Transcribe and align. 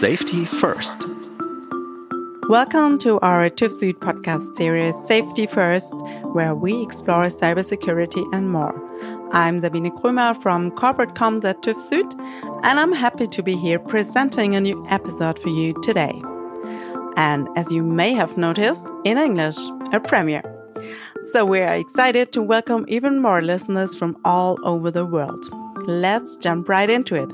Safety 0.00 0.46
First. 0.46 1.04
Welcome 2.48 2.96
to 3.00 3.20
our 3.20 3.50
TÜV 3.50 3.72
Süd 3.72 3.98
podcast 3.98 4.54
series, 4.54 4.96
Safety 5.06 5.46
First, 5.46 5.92
where 6.32 6.54
we 6.54 6.82
explore 6.82 7.26
cybersecurity 7.26 8.24
and 8.32 8.50
more. 8.50 8.74
I'm 9.30 9.60
Sabine 9.60 9.90
Krömer 9.90 10.34
from 10.42 10.70
Corporate 10.70 11.12
Comms 11.12 11.44
at 11.44 11.60
TÜV 11.60 11.76
Süd, 11.76 12.14
and 12.64 12.80
I'm 12.80 12.94
happy 12.94 13.26
to 13.26 13.42
be 13.42 13.56
here 13.56 13.78
presenting 13.78 14.56
a 14.56 14.60
new 14.62 14.82
episode 14.88 15.38
for 15.38 15.50
you 15.50 15.74
today. 15.82 16.22
And 17.18 17.46
as 17.54 17.70
you 17.70 17.82
may 17.82 18.14
have 18.14 18.38
noticed, 18.38 18.88
in 19.04 19.18
English, 19.18 19.58
a 19.92 20.00
premiere. 20.00 20.44
So 21.24 21.44
we 21.44 21.60
are 21.60 21.74
excited 21.74 22.32
to 22.32 22.42
welcome 22.42 22.86
even 22.88 23.20
more 23.20 23.42
listeners 23.42 23.94
from 23.94 24.16
all 24.24 24.56
over 24.64 24.90
the 24.90 25.04
world. 25.04 25.44
Let's 25.86 26.38
jump 26.38 26.70
right 26.70 26.88
into 26.88 27.16
it. 27.16 27.30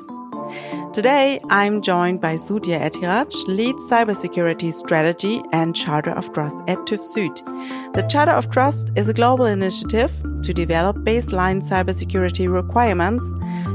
Today, 0.97 1.39
I'm 1.51 1.83
joined 1.83 2.23
by 2.23 2.36
Sudhir 2.36 2.81
Ethiraj, 2.81 3.31
lead 3.49 3.77
cybersecurity 3.77 4.73
strategy 4.73 5.43
and 5.53 5.77
Charter 5.77 6.13
of 6.13 6.32
Trust 6.32 6.57
at 6.68 6.79
TÜV 6.87 7.00
Süd. 7.00 7.93
The 7.93 8.00
Charter 8.04 8.32
of 8.32 8.49
Trust 8.50 8.93
is 8.96 9.07
a 9.07 9.13
global 9.13 9.45
initiative 9.45 10.11
to 10.43 10.54
develop 10.54 10.96
baseline 11.04 11.61
cybersecurity 11.63 12.51
requirements, 12.51 13.31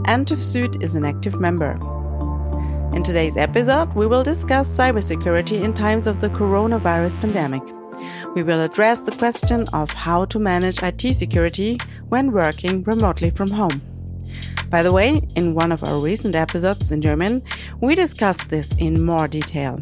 and 0.06 0.26
TÜV 0.26 0.42
Süd 0.42 0.82
is 0.82 0.96
an 0.96 1.06
active 1.06 1.40
member. 1.40 1.74
In 2.96 3.04
today's 3.04 3.38
episode, 3.38 3.94
we 3.94 4.08
will 4.08 4.24
discuss 4.24 4.68
cybersecurity 4.76 5.62
in 5.62 5.76
times 5.76 6.08
of 6.08 6.22
the 6.22 6.30
coronavirus 6.30 7.22
pandemic. 7.22 7.62
We 8.34 8.42
will 8.42 8.62
address 8.62 9.02
the 9.02 9.12
question 9.12 9.68
of 9.74 9.92
how 9.92 10.26
to 10.26 10.40
manage 10.40 10.82
IT 10.82 11.14
security 11.14 11.78
when 12.10 12.32
working 12.32 12.82
remotely 12.82 13.30
from 13.30 13.52
home. 13.52 13.91
By 14.72 14.82
the 14.84 14.94
way, 14.94 15.22
in 15.36 15.54
one 15.54 15.74
of 15.74 15.84
our 15.84 16.00
recent 16.00 16.34
episodes 16.34 16.92
in 16.92 17.02
German, 17.02 17.44
we 17.82 17.94
discussed 17.94 18.50
this 18.50 18.74
in 18.78 19.04
more 19.04 19.28
detail. 19.28 19.82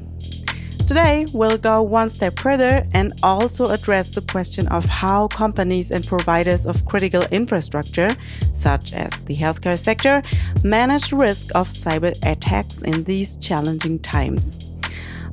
Today, 0.88 1.28
we'll 1.32 1.60
go 1.60 1.84
one 1.84 2.10
step 2.10 2.40
further 2.40 2.88
and 2.94 3.14
also 3.22 3.68
address 3.68 4.16
the 4.16 4.22
question 4.22 4.68
of 4.70 4.86
how 4.86 5.28
companies 5.28 5.92
and 5.92 6.04
providers 6.04 6.66
of 6.66 6.84
critical 6.86 7.22
infrastructure, 7.30 8.10
such 8.56 8.94
as 8.94 9.12
the 9.26 9.36
healthcare 9.36 9.78
sector, 9.78 10.24
manage 10.64 11.12
risk 11.12 11.54
of 11.54 11.70
cyber 11.70 12.18
attacks 12.26 12.82
in 12.82 13.04
these 13.04 13.38
challenging 13.38 14.00
times. 14.00 14.58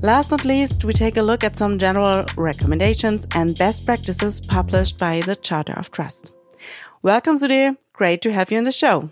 Last 0.02 0.28
but 0.28 0.40
not 0.40 0.44
least, 0.44 0.84
we 0.84 0.92
take 0.92 1.16
a 1.16 1.22
look 1.22 1.42
at 1.42 1.56
some 1.56 1.78
general 1.78 2.26
recommendations 2.36 3.26
and 3.34 3.56
best 3.56 3.86
practices 3.86 4.42
published 4.42 4.98
by 4.98 5.22
the 5.22 5.36
Charter 5.36 5.72
of 5.72 5.90
Trust. 5.90 6.34
Welcome, 7.00 7.36
Sudhir. 7.36 7.78
Great 7.94 8.20
to 8.20 8.32
have 8.34 8.52
you 8.52 8.58
on 8.58 8.64
the 8.64 8.70
show. 8.70 9.08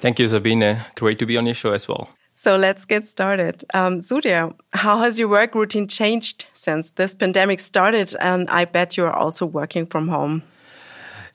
Thank 0.00 0.18
you, 0.18 0.28
Sabine. 0.28 0.84
Great 0.94 1.18
to 1.18 1.26
be 1.26 1.36
on 1.36 1.46
your 1.46 1.54
show 1.54 1.72
as 1.72 1.88
well. 1.88 2.08
So 2.34 2.54
let's 2.54 2.84
get 2.84 3.06
started. 3.06 3.64
Um, 3.72 4.00
Sudhir, 4.00 4.54
how 4.74 4.98
has 4.98 5.18
your 5.18 5.28
work 5.28 5.54
routine 5.54 5.88
changed 5.88 6.46
since 6.52 6.92
this 6.92 7.14
pandemic 7.14 7.60
started? 7.60 8.14
And 8.20 8.50
I 8.50 8.66
bet 8.66 8.96
you're 8.96 9.12
also 9.12 9.46
working 9.46 9.86
from 9.86 10.08
home. 10.08 10.42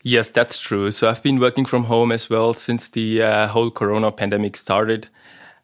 Yes, 0.04 0.30
that's 0.30 0.62
true. 0.62 0.92
So 0.92 1.10
I've 1.10 1.24
been 1.24 1.40
working 1.40 1.66
from 1.66 1.86
home 1.86 2.12
as 2.12 2.30
well 2.30 2.54
since 2.54 2.90
the 2.90 3.24
uh, 3.24 3.48
whole 3.48 3.72
corona 3.72 4.12
pandemic 4.12 4.56
started 4.56 5.08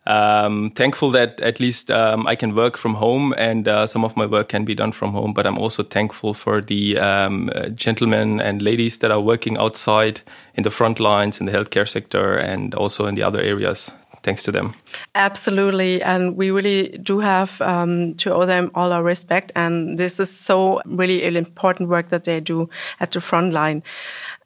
um, 0.08 0.72
thankful 0.72 1.12
that 1.12 1.40
at 1.42 1.60
least 1.60 1.92
um, 1.92 2.26
I 2.26 2.36
can 2.36 2.56
work 2.56 2.78
from 2.78 2.96
home 2.96 3.34
and 3.38 3.68
uh, 3.68 3.86
some 3.86 4.06
of 4.06 4.16
my 4.16 4.26
work 4.26 4.50
can 4.50 4.66
be 4.66 4.74
done 4.74 4.92
from 4.92 5.12
home. 5.12 5.34
But 5.34 5.46
I'm 5.46 5.60
also 5.60 5.84
thankful 5.84 6.34
for 6.34 6.62
the 6.62 6.98
um, 6.98 7.52
uh, 7.54 7.70
gentlemen 7.70 8.42
and 8.42 8.62
ladies 8.62 9.00
that 9.00 9.12
are 9.12 9.22
working 9.22 9.58
outside 9.58 10.22
in 10.56 10.64
the 10.64 10.72
front 10.72 11.00
lines 11.00 11.40
in 11.40 11.46
the 11.46 11.52
healthcare 11.52 11.88
sector 11.88 12.38
and 12.38 12.74
also 12.74 13.06
in 13.06 13.16
the 13.16 13.24
other 13.24 13.42
areas. 13.42 13.92
Thanks 14.24 14.44
to 14.44 14.52
them. 14.52 14.74
Absolutely. 15.16 16.02
And 16.02 16.36
we 16.36 16.52
really 16.52 16.98
do 16.98 17.20
have 17.20 17.62
um, 17.62 18.16
to 18.16 18.34
owe 18.34 18.46
them 18.46 18.72
all 18.76 18.92
our 18.92 19.04
respect. 19.04 19.52
And 19.56 19.98
this 19.98 20.20
is 20.20 20.30
so 20.30 20.82
really 20.86 21.24
important 21.24 21.88
work 21.88 22.10
that 22.10 22.24
they 22.24 22.42
do 22.42 22.70
at 23.00 23.12
the 23.12 23.22
front 23.22 23.54
line. 23.54 23.84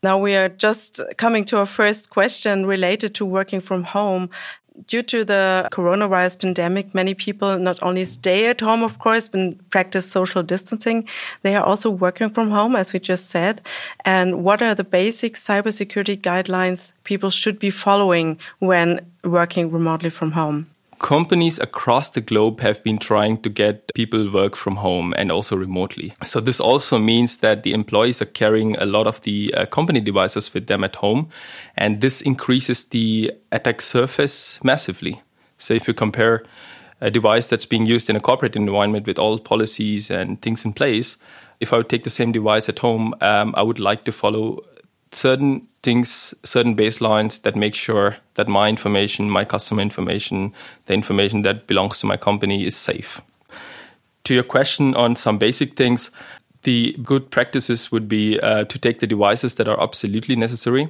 Now 0.03 0.19
we 0.19 0.35
are 0.35 0.49
just 0.49 1.01
coming 1.17 1.45
to 1.45 1.57
our 1.57 1.65
first 1.65 2.09
question 2.09 2.65
related 2.65 3.15
to 3.15 3.25
working 3.25 3.61
from 3.61 3.83
home 3.83 4.29
due 4.87 5.03
to 5.03 5.23
the 5.25 5.67
coronavirus 5.71 6.39
pandemic, 6.39 6.93
many 6.93 7.13
people 7.13 7.57
not 7.57 7.81
only 7.81 8.05
stay 8.05 8.47
at 8.47 8.61
home, 8.61 8.83
of 8.83 8.99
course, 8.99 9.27
but 9.27 9.69
practice 9.69 10.09
social 10.09 10.43
distancing. 10.43 11.07
They 11.41 11.55
are 11.55 11.63
also 11.63 11.89
working 11.89 12.29
from 12.29 12.51
home, 12.51 12.75
as 12.75 12.93
we 12.93 12.99
just 12.99 13.29
said. 13.29 13.61
And 14.05 14.43
what 14.43 14.61
are 14.61 14.75
the 14.75 14.83
basic 14.83 15.35
cybersecurity 15.35 16.21
guidelines 16.21 16.93
people 17.03 17.29
should 17.29 17.59
be 17.59 17.69
following 17.69 18.39
when 18.59 19.05
working 19.23 19.71
remotely 19.71 20.09
from 20.09 20.31
home? 20.31 20.70
Companies 21.01 21.59
across 21.59 22.11
the 22.11 22.21
globe 22.21 22.61
have 22.61 22.83
been 22.83 22.99
trying 22.99 23.41
to 23.41 23.49
get 23.49 23.91
people 23.95 24.31
work 24.31 24.55
from 24.55 24.75
home 24.77 25.13
and 25.17 25.31
also 25.31 25.57
remotely. 25.57 26.13
So 26.23 26.39
this 26.39 26.59
also 26.59 26.99
means 26.99 27.37
that 27.37 27.63
the 27.63 27.73
employees 27.73 28.21
are 28.21 28.25
carrying 28.25 28.77
a 28.77 28.85
lot 28.85 29.07
of 29.07 29.19
the 29.21 29.53
uh, 29.55 29.65
company 29.65 29.99
devices 29.99 30.53
with 30.53 30.67
them 30.67 30.83
at 30.83 30.95
home, 30.97 31.29
and 31.75 32.01
this 32.01 32.21
increases 32.21 32.85
the 32.85 33.31
attack 33.51 33.81
surface 33.81 34.59
massively. 34.63 35.21
So 35.57 35.73
if 35.73 35.87
you 35.87 35.93
compare 35.93 36.43
a 37.01 37.09
device 37.09 37.47
that's 37.47 37.65
being 37.65 37.87
used 37.87 38.09
in 38.09 38.15
a 38.15 38.19
corporate 38.19 38.55
environment 38.55 39.07
with 39.07 39.17
all 39.17 39.39
policies 39.39 40.11
and 40.11 40.39
things 40.41 40.63
in 40.65 40.73
place, 40.73 41.17
if 41.59 41.73
I 41.73 41.77
would 41.77 41.89
take 41.89 42.03
the 42.03 42.09
same 42.11 42.31
device 42.31 42.69
at 42.69 42.79
home, 42.79 43.15
um, 43.21 43.53
I 43.57 43.63
would 43.63 43.79
like 43.79 44.03
to 44.05 44.11
follow 44.11 44.59
certain 45.11 45.67
things, 45.83 46.33
certain 46.43 46.75
baselines 46.75 47.41
that 47.41 47.55
make 47.55 47.75
sure 47.75 48.17
that 48.35 48.47
my 48.47 48.69
information, 48.69 49.29
my 49.29 49.45
customer 49.45 49.81
information, 49.81 50.53
the 50.85 50.93
information 50.93 51.41
that 51.41 51.67
belongs 51.67 51.99
to 51.99 52.07
my 52.07 52.17
company 52.17 52.65
is 52.65 52.75
safe. 52.75 53.21
To 54.25 54.33
your 54.33 54.43
question 54.43 54.95
on 54.95 55.15
some 55.15 55.37
basic 55.37 55.75
things, 55.75 56.11
the 56.63 56.95
good 57.03 57.31
practices 57.31 57.91
would 57.91 58.07
be 58.07 58.39
uh, 58.39 58.65
to 58.65 58.79
take 58.79 58.99
the 58.99 59.07
devices 59.07 59.55
that 59.55 59.67
are 59.67 59.81
absolutely 59.81 60.35
necessary. 60.35 60.87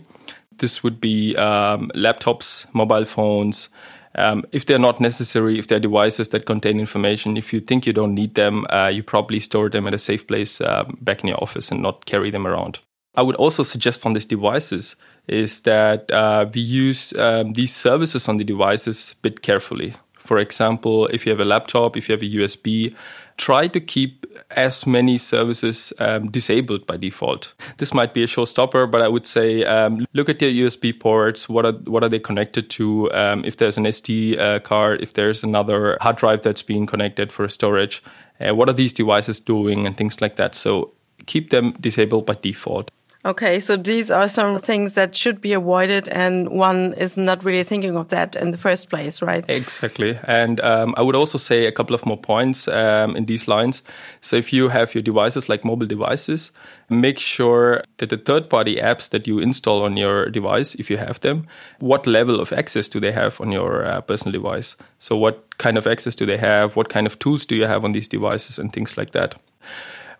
This 0.58 0.84
would 0.84 1.00
be 1.00 1.36
um, 1.38 1.90
laptops, 1.96 2.66
mobile 2.74 3.06
phones. 3.06 3.70
Um, 4.16 4.44
if 4.52 4.66
they're 4.66 4.78
not 4.78 5.00
necessary, 5.00 5.58
if 5.58 5.68
they're 5.68 5.80
devices 5.80 6.30
that 6.30 6.46
contain 6.46 6.80
information, 6.80 7.38
if 7.38 7.53
you 7.53 7.62
think 7.62 7.88
you 7.88 7.94
don't 7.94 8.14
need 8.14 8.36
them, 8.36 8.66
uh, 8.70 8.90
you 8.90 9.02
probably 9.02 9.40
store 9.40 9.70
them 9.70 9.88
at 9.88 9.94
a 9.94 9.98
safe 9.98 10.28
place 10.28 10.59
uh, 10.59 10.84
back 11.00 11.24
in 11.24 11.30
your 11.30 11.42
office 11.42 11.72
and 11.72 11.82
not 11.82 12.06
carry 12.06 12.30
them 12.30 12.46
around. 12.46 12.80
I 13.16 13.22
would 13.22 13.35
also 13.35 13.63
suggest 13.63 14.05
on 14.05 14.13
these 14.13 14.25
devices 14.25 14.95
is 15.27 15.61
that 15.61 16.09
uh, 16.11 16.45
we 16.53 16.61
use 16.61 17.13
um, 17.13 17.53
these 17.53 17.75
services 17.75 18.27
on 18.27 18.38
the 18.38 18.44
devices 18.44 19.16
a 19.17 19.22
bit 19.22 19.41
carefully. 19.41 19.94
For 20.17 20.38
example, 20.38 21.07
if 21.07 21.25
you 21.25 21.31
have 21.31 21.39
a 21.39 21.45
laptop, 21.45 21.97
if 21.97 22.07
you 22.07 22.13
have 22.13 22.22
a 22.22 22.25
USB, 22.25 22.95
try 23.38 23.67
to 23.67 23.79
keep 23.79 24.25
as 24.51 24.85
many 24.85 25.17
services 25.17 25.91
um, 25.99 26.29
disabled 26.29 26.85
by 26.85 26.95
default. 26.95 27.53
This 27.77 27.94
might 27.94 28.13
be 28.13 28.23
a 28.23 28.27
showstopper, 28.27 28.89
but 28.89 29.01
I 29.01 29.07
would 29.07 29.25
say 29.25 29.66
um, 29.66 30.05
look 30.13 30.29
at 30.29 30.41
your 30.41 30.51
USB 30.51 30.97
ports. 30.97 31.49
What 31.49 31.66
are 31.66 31.73
what 31.73 32.03
are 32.03 32.09
they 32.09 32.19
connected 32.19 32.69
to? 32.72 33.11
Um, 33.13 33.43
if 33.43 33.57
there's 33.57 33.78
an 33.78 33.85
SD 33.85 34.39
uh, 34.39 34.59
card, 34.59 35.01
if 35.01 35.13
there's 35.13 35.43
another 35.43 35.97
hard 36.01 36.17
drive 36.17 36.43
that's 36.43 36.61
being 36.61 36.85
connected 36.85 37.33
for 37.33 37.49
storage, 37.49 38.03
uh, 38.39 38.55
what 38.55 38.69
are 38.69 38.73
these 38.73 38.93
devices 38.93 39.39
doing, 39.39 39.88
and 39.88 39.97
things 39.97 40.22
like 40.22 40.35
that. 40.35 40.55
So 40.55 40.93
keep 41.25 41.49
them 41.49 41.73
disabled 41.79 42.25
by 42.25 42.35
default. 42.35 42.91
Okay, 43.24 43.59
so 43.59 43.78
these 43.78 44.09
are 44.09 44.28
some 44.28 44.59
things 44.59 44.96
that 44.96 45.16
should 45.16 45.42
be 45.42 45.54
avoided, 45.54 46.08
and 46.08 46.50
one 46.50 46.94
is 46.94 47.18
not 47.18 47.44
really 47.44 47.64
thinking 47.64 47.96
of 47.96 48.08
that 48.08 48.36
in 48.36 48.50
the 48.50 48.58
first 48.58 48.90
place, 48.90 49.22
right? 49.22 49.46
Exactly. 49.48 50.18
And 50.24 50.59
um, 50.62 50.96
I 50.98 51.04
would 51.04 51.16
also 51.16 51.38
say 51.38 51.68
a 51.68 51.72
couple 51.72 51.94
of 51.94 52.04
more 52.04 52.18
points 52.18 52.68
um, 52.68 53.16
in 53.16 53.26
these 53.26 53.48
lines. 53.48 53.84
So, 54.22 54.38
if 54.38 54.52
you 54.52 54.70
have 54.70 54.96
your 54.96 55.04
devices 55.04 55.50
like 55.50 55.64
mobile 55.64 55.86
devices, 55.86 56.52
make 56.90 57.20
sure 57.20 57.84
that 57.98 58.09
the 58.09 58.18
third 58.18 58.50
party 58.50 58.78
apps 58.78 59.09
that 59.09 59.28
you 59.28 59.38
install 59.38 59.84
on 59.84 59.98
your 59.98 60.28
device, 60.32 60.74
if 60.74 60.90
you 60.90 60.98
have 60.98 61.20
them, 61.20 61.46
what 61.80 62.08
level 62.08 62.42
of 62.42 62.52
access 62.52 62.90
do 62.90 63.00
they 63.00 63.12
have 63.12 63.40
on 63.40 63.52
your 63.52 63.86
uh, 63.86 64.02
personal 64.02 64.32
device? 64.32 64.76
So, 64.97 65.16
what 65.16 65.59
kind 65.59 65.78
of 65.78 65.85
access 65.85 66.16
do 66.16 66.26
they 66.26 66.38
have? 66.38 66.76
What 66.76 66.90
kind 66.90 67.06
of 67.06 67.20
tools 67.20 67.46
do 67.46 67.56
you 67.56 67.67
have 67.67 67.85
on 67.85 67.91
these 67.91 68.08
devices, 68.08 68.58
and 68.58 68.74
things 68.74 68.97
like 68.97 69.12
that. 69.12 69.35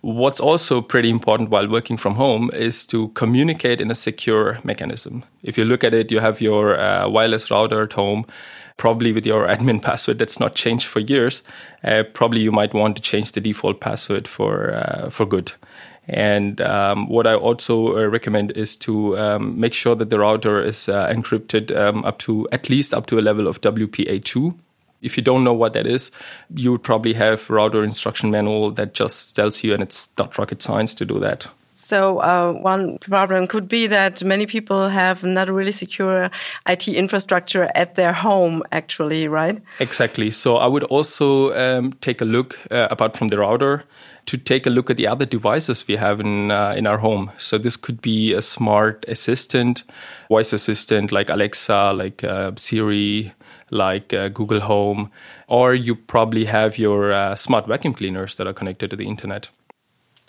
What's 0.01 0.39
also 0.39 0.81
pretty 0.81 1.12
important 1.12 1.51
while 1.51 1.68
working 1.68 1.95
from 1.95 2.15
home 2.15 2.50
is 2.53 2.86
to 2.88 3.09
communicate 3.09 3.80
in 3.80 3.92
a 3.92 3.95
secure 3.95 4.59
mechanism. 4.63 5.24
If 5.44 5.59
you 5.59 5.65
look 5.65 5.83
at 5.83 5.94
it, 5.94 6.12
you 6.12 6.19
have 6.19 6.42
your 6.42 6.80
uh, 6.80 7.07
wireless 7.07 7.51
router 7.51 7.83
at 7.83 7.94
home, 7.94 8.25
probably 8.77 9.12
with 9.12 9.27
your 9.27 9.45
admin 9.53 9.80
password 9.80 10.18
that's 10.18 10.39
not 10.39 10.56
changed 10.56 10.88
for 10.88 11.01
years. 11.01 11.44
Uh, 11.83 12.01
probably 12.13 12.42
you 12.42 12.51
might 12.51 12.74
want 12.74 12.95
to 12.95 13.01
change 13.03 13.33
the 13.33 13.42
default 13.42 13.80
password 13.80 14.27
for 14.27 14.74
uh, 14.74 15.12
for 15.12 15.27
good. 15.27 15.53
And 16.07 16.59
um, 16.62 17.07
what 17.07 17.27
I 17.27 17.36
also 17.36 17.95
uh, 17.95 18.07
recommend 18.07 18.57
is 18.57 18.75
to 18.77 19.15
um, 19.19 19.59
make 19.59 19.75
sure 19.75 19.94
that 19.95 20.09
the 20.09 20.18
router 20.18 20.63
is 20.63 20.89
uh, 20.89 21.09
encrypted 21.09 21.75
um, 21.77 22.04
up 22.06 22.18
to 22.19 22.47
at 22.51 22.71
least 22.71 22.92
up 22.92 23.06
to 23.07 23.19
a 23.19 23.21
level 23.21 23.47
of 23.47 23.62
WPA2 23.62 24.56
if 25.01 25.18
you 25.18 25.24
don't 25.24 25.44
know 25.44 25.53
what 25.53 25.74
that 25.74 25.88
is, 25.88 26.12
you 26.56 26.71
would 26.71 26.83
probably 26.83 27.13
have 27.13 27.50
router 27.50 27.83
instruction 27.83 28.31
manual 28.31 28.71
that 28.71 28.94
just 28.94 29.36
tells 29.36 29.63
you, 29.63 29.74
and 29.74 29.83
it's 29.83 30.09
not 30.18 30.38
rocket 30.38 30.62
science 30.62 30.94
to 30.95 31.06
do 31.06 31.19
that. 31.19 31.48
So 31.71 32.19
uh, 32.19 32.51
one 32.51 32.97
problem 33.00 33.47
could 33.47 33.68
be 33.68 33.88
that 33.88 34.23
many 34.23 34.45
people 34.45 34.89
have 34.89 35.23
not 35.23 35.47
a 35.47 35.53
really 35.53 35.71
secure 35.71 36.29
IT 36.68 36.88
infrastructure 36.88 37.71
at 37.75 37.95
their 37.95 38.13
home, 38.13 38.62
actually, 38.71 39.27
right? 39.27 39.62
Exactly. 39.79 40.31
So 40.31 40.57
I 40.57 40.68
would 40.68 40.83
also 40.83 41.53
um, 41.53 41.94
take 42.01 42.21
a 42.21 42.25
look, 42.25 42.59
uh, 42.69 42.88
apart 42.91 43.15
from 43.15 43.29
the 43.29 43.38
router, 43.38 43.85
to 44.25 44.38
take 44.38 44.65
a 44.65 44.69
look 44.69 44.89
at 44.89 44.97
the 44.97 45.07
other 45.07 45.25
devices 45.25 45.88
we 45.88 45.95
have 45.95 46.19
in 46.19 46.51
uh, 46.51 46.73
in 46.75 46.85
our 46.88 46.97
home. 46.97 47.31
So 47.38 47.57
this 47.57 47.77
could 47.77 48.01
be 48.01 48.33
a 48.33 48.41
smart 48.41 49.06
assistant, 49.07 49.83
voice 50.29 50.53
assistant 50.53 51.12
like 51.12 51.29
Alexa, 51.29 51.94
like 51.94 52.23
uh, 52.23 52.51
Siri, 52.56 53.33
like 53.71 54.13
uh, 54.13 54.27
Google 54.27 54.59
Home, 54.59 55.09
or 55.47 55.73
you 55.73 55.95
probably 55.95 56.45
have 56.45 56.77
your 56.77 57.13
uh, 57.13 57.35
smart 57.35 57.68
vacuum 57.68 57.94
cleaners 57.94 58.35
that 58.35 58.47
are 58.47 58.53
connected 58.53 58.89
to 58.89 58.95
the 58.95 59.07
internet 59.07 59.50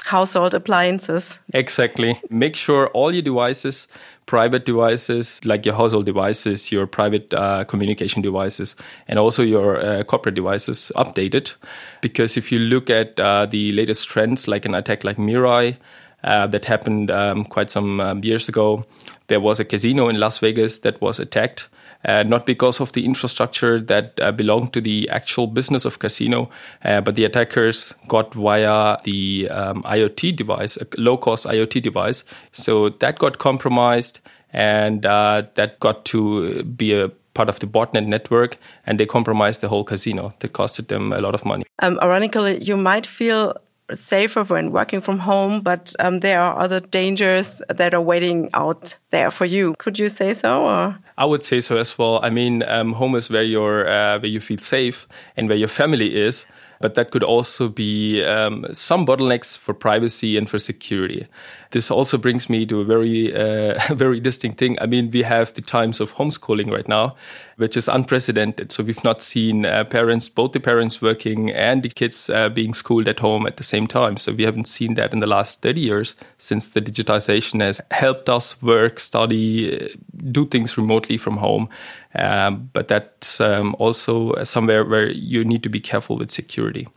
household 0.04 0.54
appliances. 0.54 1.38
Exactly. 1.54 2.20
Make 2.30 2.56
sure 2.56 2.88
all 2.88 3.12
your 3.12 3.22
devices, 3.22 3.88
private 4.26 4.64
devices, 4.64 5.40
like 5.44 5.66
your 5.66 5.74
household 5.74 6.06
devices, 6.06 6.72
your 6.72 6.86
private 6.86 7.32
uh, 7.34 7.64
communication 7.64 8.22
devices, 8.22 8.76
and 9.08 9.18
also 9.18 9.42
your 9.42 9.84
uh, 9.84 10.04
corporate 10.04 10.34
devices 10.34 10.92
updated. 10.96 11.54
Because 12.00 12.36
if 12.36 12.52
you 12.52 12.58
look 12.58 12.90
at 12.90 13.18
uh, 13.18 13.46
the 13.46 13.72
latest 13.72 14.08
trends, 14.08 14.48
like 14.48 14.64
an 14.64 14.74
attack 14.74 15.04
like 15.04 15.16
Mirai, 15.16 15.76
uh, 16.24 16.46
that 16.46 16.64
happened 16.64 17.10
um, 17.10 17.44
quite 17.44 17.70
some 17.70 18.00
um, 18.00 18.24
years 18.24 18.48
ago, 18.48 18.84
there 19.26 19.40
was 19.40 19.58
a 19.58 19.64
casino 19.64 20.08
in 20.08 20.20
Las 20.20 20.38
Vegas 20.38 20.80
that 20.80 21.00
was 21.00 21.18
attacked 21.18 21.68
uh, 22.04 22.22
not 22.22 22.46
because 22.46 22.80
of 22.80 22.92
the 22.92 23.04
infrastructure 23.04 23.80
that 23.80 24.18
uh, 24.20 24.32
belonged 24.32 24.72
to 24.72 24.80
the 24.80 25.08
actual 25.10 25.46
business 25.46 25.84
of 25.84 25.98
casino, 25.98 26.50
uh, 26.84 27.00
but 27.00 27.14
the 27.14 27.24
attackers 27.24 27.94
got 28.08 28.34
via 28.34 28.98
the 29.04 29.48
um, 29.50 29.82
IoT 29.82 30.36
device, 30.36 30.76
a 30.76 30.86
low 30.98 31.16
cost 31.16 31.46
IoT 31.46 31.82
device. 31.82 32.24
So 32.52 32.90
that 32.90 33.18
got 33.18 33.38
compromised 33.38 34.20
and 34.52 35.06
uh, 35.06 35.42
that 35.54 35.80
got 35.80 36.04
to 36.06 36.62
be 36.64 36.92
a 36.92 37.08
part 37.34 37.48
of 37.48 37.58
the 37.60 37.66
botnet 37.66 38.06
network 38.06 38.58
and 38.86 39.00
they 39.00 39.06
compromised 39.06 39.62
the 39.62 39.68
whole 39.68 39.84
casino 39.84 40.34
that 40.40 40.52
costed 40.52 40.88
them 40.88 41.12
a 41.12 41.20
lot 41.20 41.34
of 41.34 41.44
money 41.44 41.64
um, 41.80 41.98
ironically 42.02 42.62
you 42.62 42.76
might 42.76 43.06
feel 43.06 43.56
safer 43.92 44.44
when 44.44 44.72
working 44.72 45.00
from 45.00 45.18
home, 45.18 45.60
but 45.60 45.94
um, 45.98 46.20
there 46.20 46.40
are 46.40 46.58
other 46.58 46.80
dangers 46.80 47.62
that 47.68 47.94
are 47.94 48.00
waiting 48.00 48.48
out 48.54 48.96
there 49.10 49.30
for 49.30 49.44
you. 49.44 49.74
Could 49.78 49.98
you 49.98 50.08
say 50.08 50.34
so? 50.34 50.64
Or? 50.64 50.98
I 51.18 51.24
would 51.24 51.42
say 51.42 51.60
so 51.60 51.76
as 51.76 51.98
well. 51.98 52.20
I 52.22 52.30
mean, 52.30 52.62
um, 52.64 52.94
home 52.94 53.14
is 53.14 53.30
where 53.30 53.42
you're, 53.42 53.88
uh, 53.88 54.18
where 54.18 54.30
you 54.30 54.40
feel 54.40 54.58
safe 54.58 55.06
and 55.36 55.48
where 55.48 55.58
your 55.58 55.68
family 55.68 56.16
is 56.16 56.46
but 56.82 56.94
that 56.94 57.10
could 57.10 57.22
also 57.22 57.68
be 57.68 58.22
um, 58.24 58.66
some 58.72 59.06
bottlenecks 59.06 59.56
for 59.56 59.72
privacy 59.72 60.36
and 60.36 60.50
for 60.50 60.58
security. 60.58 61.26
This 61.70 61.90
also 61.90 62.18
brings 62.18 62.50
me 62.50 62.66
to 62.66 62.80
a 62.80 62.84
very, 62.84 63.34
uh, 63.34 63.78
very 63.94 64.20
distinct 64.20 64.58
thing. 64.58 64.76
I 64.80 64.86
mean, 64.86 65.10
we 65.10 65.22
have 65.22 65.54
the 65.54 65.62
times 65.62 66.00
of 66.00 66.14
homeschooling 66.14 66.70
right 66.70 66.86
now, 66.86 67.16
which 67.56 67.76
is 67.76 67.88
unprecedented. 67.88 68.72
So 68.72 68.82
we've 68.82 69.02
not 69.04 69.22
seen 69.22 69.64
uh, 69.64 69.84
parents, 69.84 70.28
both 70.28 70.52
the 70.52 70.60
parents 70.60 71.00
working 71.00 71.50
and 71.50 71.82
the 71.82 71.88
kids 71.88 72.28
uh, 72.28 72.50
being 72.50 72.74
schooled 72.74 73.08
at 73.08 73.20
home 73.20 73.46
at 73.46 73.56
the 73.56 73.64
same 73.64 73.86
time. 73.86 74.18
So 74.18 74.32
we 74.32 74.42
haven't 74.42 74.66
seen 74.66 74.94
that 74.94 75.14
in 75.14 75.20
the 75.20 75.26
last 75.26 75.62
30 75.62 75.80
years 75.80 76.16
since 76.36 76.68
the 76.68 76.82
digitization 76.82 77.62
has 77.62 77.80
helped 77.90 78.28
us 78.28 78.60
work, 78.60 78.98
study, 78.98 79.96
do 80.30 80.46
things 80.46 80.76
remotely 80.76 81.16
from 81.16 81.38
home. 81.38 81.68
Um, 82.14 82.70
but 82.72 82.88
that's 82.88 83.40
um, 83.40 83.74
also 83.78 84.42
somewhere 84.44 84.84
where 84.84 85.10
you 85.10 85.44
need 85.44 85.62
to 85.62 85.68
be 85.68 85.80
careful 85.80 86.18
with 86.18 86.30
security. 86.30 86.88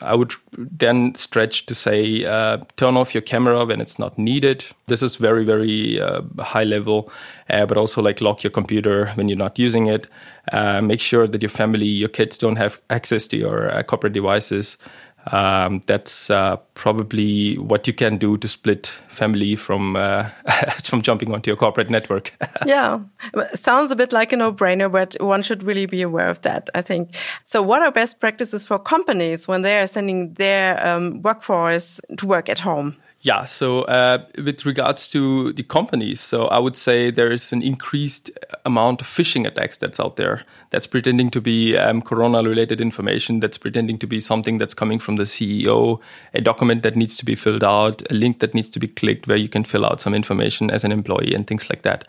I 0.00 0.14
would 0.14 0.32
then 0.52 1.14
stretch 1.14 1.66
to 1.66 1.74
say 1.74 2.24
uh, 2.24 2.58
turn 2.76 2.96
off 2.96 3.14
your 3.14 3.22
camera 3.22 3.64
when 3.64 3.80
it's 3.80 3.98
not 3.98 4.18
needed. 4.18 4.64
This 4.86 5.02
is 5.02 5.16
very, 5.16 5.44
very 5.44 6.00
uh, 6.00 6.22
high 6.40 6.64
level, 6.64 7.10
uh, 7.48 7.64
but 7.66 7.76
also 7.76 8.02
like 8.02 8.20
lock 8.20 8.42
your 8.42 8.50
computer 8.50 9.08
when 9.14 9.28
you're 9.28 9.38
not 9.38 9.58
using 9.58 9.86
it. 9.86 10.06
Uh, 10.52 10.82
make 10.82 11.00
sure 11.00 11.26
that 11.26 11.42
your 11.42 11.48
family, 11.48 11.86
your 11.86 12.08
kids 12.08 12.36
don't 12.36 12.56
have 12.56 12.80
access 12.90 13.26
to 13.28 13.36
your 13.36 13.70
uh, 13.70 13.82
corporate 13.82 14.12
devices 14.12 14.76
um, 15.32 15.80
that's 15.86 16.30
uh, 16.30 16.56
probably 16.74 17.56
what 17.56 17.86
you 17.86 17.92
can 17.92 18.18
do 18.18 18.36
to 18.38 18.48
split 18.48 18.86
family 19.08 19.56
from 19.56 19.96
uh, 19.96 20.28
from 20.82 21.02
jumping 21.02 21.32
onto 21.32 21.50
your 21.50 21.56
corporate 21.56 21.90
network. 21.90 22.36
yeah, 22.66 23.00
sounds 23.54 23.90
a 23.90 23.96
bit 23.96 24.12
like 24.12 24.32
a 24.32 24.36
no-brainer, 24.36 24.90
but 24.90 25.16
one 25.20 25.42
should 25.42 25.62
really 25.62 25.86
be 25.86 26.02
aware 26.02 26.28
of 26.28 26.42
that. 26.42 26.68
I 26.74 26.82
think. 26.82 27.14
So, 27.44 27.62
what 27.62 27.82
are 27.82 27.90
best 27.90 28.20
practices 28.20 28.64
for 28.64 28.78
companies 28.78 29.48
when 29.48 29.62
they 29.62 29.78
are 29.80 29.86
sending 29.86 30.34
their 30.34 30.86
um, 30.86 31.22
workforce 31.22 32.00
to 32.18 32.26
work 32.26 32.48
at 32.48 32.60
home? 32.60 32.96
Yeah, 33.24 33.46
so 33.46 33.84
uh, 33.84 34.26
with 34.36 34.66
regards 34.66 35.10
to 35.12 35.54
the 35.54 35.62
companies, 35.62 36.20
so 36.20 36.44
I 36.44 36.58
would 36.58 36.76
say 36.76 37.10
there 37.10 37.32
is 37.32 37.54
an 37.54 37.62
increased 37.62 38.30
amount 38.66 39.00
of 39.00 39.06
phishing 39.06 39.46
attacks 39.46 39.78
that's 39.78 39.98
out 39.98 40.16
there 40.16 40.44
that's 40.68 40.86
pretending 40.86 41.30
to 41.30 41.40
be 41.40 41.74
um, 41.74 42.02
corona 42.02 42.42
related 42.42 42.82
information, 42.82 43.40
that's 43.40 43.56
pretending 43.56 43.96
to 44.00 44.06
be 44.06 44.20
something 44.20 44.58
that's 44.58 44.74
coming 44.74 44.98
from 44.98 45.16
the 45.16 45.22
CEO, 45.22 46.00
a 46.34 46.42
document 46.42 46.82
that 46.82 46.96
needs 46.96 47.16
to 47.16 47.24
be 47.24 47.34
filled 47.34 47.64
out, 47.64 48.02
a 48.10 48.14
link 48.14 48.40
that 48.40 48.52
needs 48.52 48.68
to 48.68 48.78
be 48.78 48.88
clicked 48.88 49.26
where 49.26 49.38
you 49.38 49.48
can 49.48 49.64
fill 49.64 49.86
out 49.86 50.02
some 50.02 50.14
information 50.14 50.70
as 50.70 50.84
an 50.84 50.92
employee 50.92 51.34
and 51.34 51.46
things 51.46 51.70
like 51.70 51.80
that. 51.80 52.06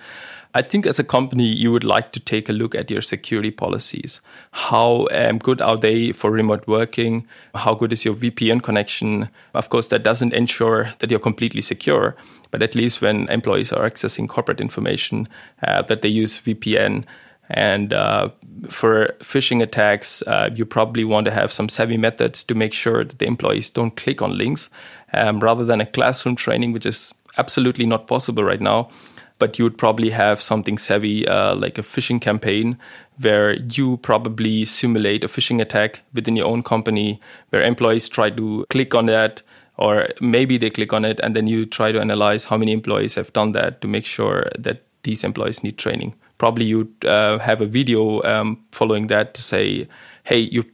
I 0.55 0.61
think 0.61 0.85
as 0.85 0.99
a 0.99 1.03
company, 1.03 1.47
you 1.47 1.69
would 1.73 1.83
like 1.83 2.13
to 2.13 2.19
take 2.21 2.47
a 2.47 2.53
look 2.53 2.75
at 2.75 2.89
your 2.89 3.01
security 3.01 3.51
policies. 3.51 4.21
How 4.51 5.05
um, 5.11 5.37
good 5.37 5.59
are 5.59 5.77
they 5.77 6.13
for 6.13 6.31
remote 6.31 6.65
working? 6.65 7.27
How 7.53 7.73
good 7.73 7.91
is 7.91 8.05
your 8.05 8.15
VPN 8.15 8.63
connection? 8.63 9.27
Of 9.53 9.67
course, 9.67 9.89
that 9.89 10.03
doesn't 10.03 10.33
ensure 10.33 10.93
that 10.99 11.11
you're 11.11 11.19
completely 11.19 11.59
secure, 11.59 12.15
but 12.51 12.63
at 12.63 12.73
least 12.73 13.01
when 13.01 13.27
employees 13.27 13.73
are 13.73 13.87
accessing 13.87 14.29
corporate 14.29 14.61
information, 14.61 15.27
uh, 15.61 15.81
that 15.81 16.01
they 16.01 16.07
use 16.07 16.39
VPN. 16.39 17.03
And 17.49 17.91
uh, 17.91 18.29
for 18.69 19.13
phishing 19.19 19.61
attacks, 19.61 20.21
uh, 20.21 20.51
you 20.55 20.65
probably 20.65 21.03
want 21.03 21.25
to 21.25 21.31
have 21.31 21.51
some 21.51 21.67
savvy 21.67 21.97
methods 21.97 22.45
to 22.45 22.55
make 22.55 22.71
sure 22.71 23.03
that 23.03 23.19
the 23.19 23.27
employees 23.27 23.69
don't 23.69 23.97
click 23.97 24.21
on 24.21 24.37
links 24.37 24.69
um, 25.11 25.41
rather 25.41 25.65
than 25.65 25.81
a 25.81 25.85
classroom 25.85 26.37
training, 26.37 26.71
which 26.71 26.85
is 26.85 27.13
absolutely 27.37 27.85
not 27.85 28.07
possible 28.07 28.45
right 28.45 28.61
now 28.61 28.89
but 29.37 29.59
you 29.59 29.65
would 29.65 29.77
probably 29.77 30.09
have 30.09 30.41
something 30.41 30.77
savvy 30.77 31.27
uh, 31.27 31.55
like 31.55 31.77
a 31.77 31.81
phishing 31.81 32.21
campaign 32.21 32.77
where 33.19 33.53
you 33.53 33.97
probably 33.97 34.65
simulate 34.65 35.23
a 35.23 35.27
phishing 35.27 35.61
attack 35.61 36.01
within 36.13 36.35
your 36.35 36.47
own 36.47 36.63
company 36.63 37.19
where 37.49 37.61
employees 37.61 38.07
try 38.07 38.29
to 38.29 38.65
click 38.69 38.95
on 38.95 39.05
that 39.07 39.41
or 39.77 40.07
maybe 40.21 40.57
they 40.57 40.69
click 40.69 40.93
on 40.93 41.03
it 41.03 41.19
and 41.21 41.35
then 41.35 41.47
you 41.47 41.65
try 41.65 41.91
to 41.91 41.99
analyze 41.99 42.45
how 42.45 42.57
many 42.57 42.71
employees 42.71 43.15
have 43.15 43.31
done 43.33 43.51
that 43.51 43.81
to 43.81 43.87
make 43.87 44.05
sure 44.05 44.49
that 44.57 44.83
these 45.03 45.23
employees 45.23 45.63
need 45.63 45.77
training. 45.77 46.15
Probably 46.37 46.65
you'd 46.65 47.05
uh, 47.05 47.39
have 47.39 47.61
a 47.61 47.65
video 47.65 48.21
um, 48.23 48.63
following 48.71 49.07
that 49.07 49.33
to 49.35 49.41
say 49.41 49.87
hey 50.23 50.39
you 50.39 50.65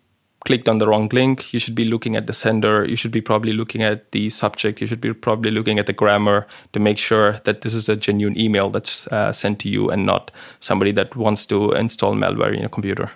clicked 0.45 0.67
on 0.67 0.77
the 0.79 0.87
wrong 0.87 1.09
link. 1.11 1.53
You 1.53 1.59
should 1.59 1.75
be 1.75 1.85
looking 1.85 2.15
at 2.15 2.27
the 2.27 2.33
sender. 2.33 2.85
You 2.85 2.95
should 2.95 3.11
be 3.11 3.21
probably 3.21 3.53
looking 3.53 3.81
at 3.83 4.11
the 4.11 4.29
subject. 4.29 4.81
You 4.81 4.87
should 4.87 5.01
be 5.01 5.13
probably 5.13 5.51
looking 5.51 5.79
at 5.79 5.85
the 5.85 5.93
grammar 5.93 6.47
to 6.73 6.79
make 6.79 6.97
sure 6.97 7.33
that 7.43 7.61
this 7.61 7.73
is 7.73 7.89
a 7.89 7.95
genuine 7.95 8.37
email 8.37 8.69
that's 8.69 9.07
uh, 9.07 9.31
sent 9.31 9.59
to 9.59 9.69
you 9.69 9.89
and 9.89 10.05
not 10.05 10.31
somebody 10.59 10.91
that 10.93 11.15
wants 11.15 11.45
to 11.47 11.71
install 11.71 12.13
malware 12.15 12.53
in 12.53 12.59
your 12.59 12.69
computer. 12.69 13.11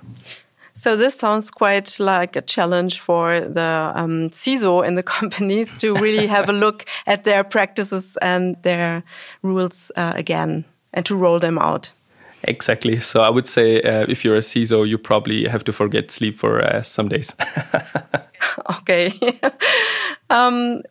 So 0.77 0.97
this 0.97 1.15
sounds 1.15 1.51
quite 1.51 1.99
like 1.99 2.35
a 2.35 2.41
challenge 2.41 2.99
for 2.99 3.39
the 3.39 3.93
um, 3.95 4.29
CISO 4.29 4.85
in 4.85 4.95
the 4.95 5.03
companies 5.19 5.75
to 5.77 5.93
really 5.95 6.27
have 6.27 6.49
a 6.49 6.53
look 6.53 6.85
at 7.07 7.23
their 7.23 7.43
practices 7.45 8.17
and 8.21 8.61
their 8.63 9.03
rules 9.41 9.91
uh, 9.95 10.13
again 10.15 10.65
and 10.93 11.05
to 11.05 11.15
roll 11.15 11.39
them 11.39 11.57
out. 11.57 11.91
Exactly. 12.47 12.99
So 12.99 13.21
I 13.21 13.29
would 13.29 13.47
say 13.47 13.81
uh, 13.81 14.05
if 14.07 14.23
you're 14.23 14.35
a 14.35 14.41
CISO, 14.41 14.87
you 14.87 14.97
probably 14.97 15.47
have 15.47 15.63
to 15.65 15.73
forget 15.73 16.11
sleep 16.11 16.37
for 16.37 16.61
uh, 16.63 16.81
some 16.83 17.09
days. 17.09 17.35
okay. 18.79 19.11
um, 20.29 20.81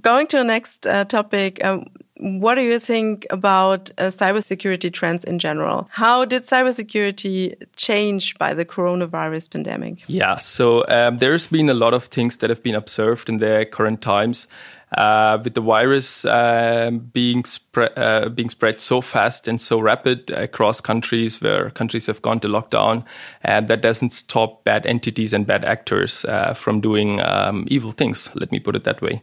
going 0.00 0.26
to 0.28 0.38
the 0.38 0.44
next 0.44 0.86
uh, 0.86 1.04
topic. 1.04 1.64
Um, 1.64 1.86
what 2.22 2.54
do 2.54 2.60
you 2.60 2.78
think 2.78 3.26
about 3.30 3.90
uh, 3.98 4.04
cybersecurity 4.04 4.92
trends 4.92 5.24
in 5.24 5.40
general? 5.40 5.88
How 5.90 6.24
did 6.24 6.44
cybersecurity 6.44 7.54
change 7.74 8.38
by 8.38 8.54
the 8.54 8.64
coronavirus 8.64 9.50
pandemic? 9.50 10.04
Yeah, 10.06 10.38
so 10.38 10.84
um, 10.86 11.18
there's 11.18 11.48
been 11.48 11.68
a 11.68 11.74
lot 11.74 11.94
of 11.94 12.04
things 12.04 12.36
that 12.36 12.48
have 12.48 12.62
been 12.62 12.76
observed 12.76 13.28
in 13.28 13.38
the 13.38 13.66
current 13.70 14.02
times 14.02 14.46
uh, 14.96 15.38
with 15.42 15.54
the 15.54 15.60
virus 15.60 16.24
uh, 16.24 16.90
being 17.12 17.44
spread 17.44 17.92
uh, 17.96 18.28
being 18.28 18.50
spread 18.50 18.80
so 18.80 19.00
fast 19.00 19.48
and 19.48 19.60
so 19.60 19.80
rapid 19.80 20.30
across 20.30 20.80
countries 20.80 21.40
where 21.40 21.70
countries 21.70 22.06
have 22.06 22.22
gone 22.22 22.40
to 22.40 22.48
lockdown, 22.48 23.04
and 23.42 23.68
that 23.68 23.82
doesn't 23.82 24.10
stop 24.10 24.64
bad 24.64 24.86
entities 24.86 25.32
and 25.32 25.46
bad 25.46 25.64
actors 25.64 26.24
uh, 26.26 26.54
from 26.54 26.80
doing 26.80 27.20
um, 27.20 27.64
evil 27.68 27.92
things. 27.92 28.30
Let 28.34 28.52
me 28.52 28.60
put 28.60 28.76
it 28.76 28.84
that 28.84 29.02
way. 29.02 29.22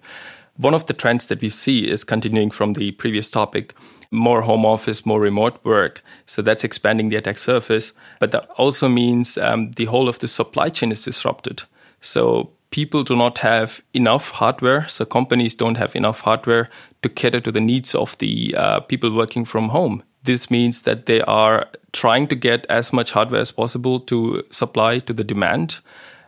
One 0.57 0.73
of 0.73 0.87
the 0.87 0.93
trends 0.93 1.27
that 1.27 1.41
we 1.41 1.49
see 1.49 1.89
is 1.89 2.03
continuing 2.03 2.51
from 2.51 2.73
the 2.73 2.91
previous 2.91 3.31
topic 3.31 3.73
more 4.11 4.41
home 4.41 4.65
office, 4.65 5.05
more 5.05 5.19
remote 5.19 5.63
work. 5.63 6.03
So 6.25 6.41
that's 6.41 6.63
expanding 6.63 7.09
the 7.09 7.15
attack 7.17 7.37
surface. 7.37 7.93
But 8.19 8.31
that 8.31 8.49
also 8.57 8.87
means 8.87 9.37
um, 9.37 9.71
the 9.71 9.85
whole 9.85 10.09
of 10.09 10.19
the 10.19 10.27
supply 10.27 10.69
chain 10.69 10.91
is 10.91 11.03
disrupted. 11.03 11.63
So 12.01 12.51
people 12.71 13.03
do 13.03 13.15
not 13.15 13.39
have 13.39 13.81
enough 13.93 14.31
hardware. 14.31 14.87
So 14.87 15.05
companies 15.05 15.55
don't 15.55 15.77
have 15.77 15.95
enough 15.95 16.21
hardware 16.21 16.69
to 17.01 17.09
cater 17.09 17.39
to 17.39 17.51
the 17.51 17.61
needs 17.61 17.95
of 17.95 18.17
the 18.19 18.53
uh, 18.55 18.79
people 18.81 19.11
working 19.13 19.45
from 19.45 19.69
home. 19.69 20.03
This 20.23 20.51
means 20.51 20.81
that 20.83 21.05
they 21.05 21.21
are 21.21 21.67
trying 21.93 22.27
to 22.27 22.35
get 22.35 22.65
as 22.69 22.93
much 22.93 23.11
hardware 23.11 23.41
as 23.41 23.51
possible 23.51 23.99
to 24.01 24.43
supply 24.51 24.99
to 24.99 25.13
the 25.13 25.23
demand. 25.23 25.79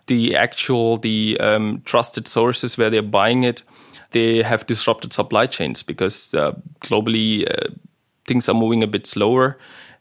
The 0.08 0.36
actual, 0.36 0.98
the 0.98 1.40
um, 1.40 1.82
trusted 1.86 2.28
sources 2.28 2.78
where 2.78 2.90
they're 2.90 3.02
buying 3.02 3.44
it, 3.44 3.64
they 4.12 4.42
have 4.44 4.66
disrupted 4.66 5.14
supply 5.14 5.46
chains 5.46 5.84
because 5.84 6.34
uh, 6.34 6.54
globally 6.80 7.48
uh, 7.50 7.70
things 8.26 8.50
are 8.50 8.56
moving 8.56 8.84
a 8.84 8.88
bit 8.88 9.06
slower. 9.06 9.58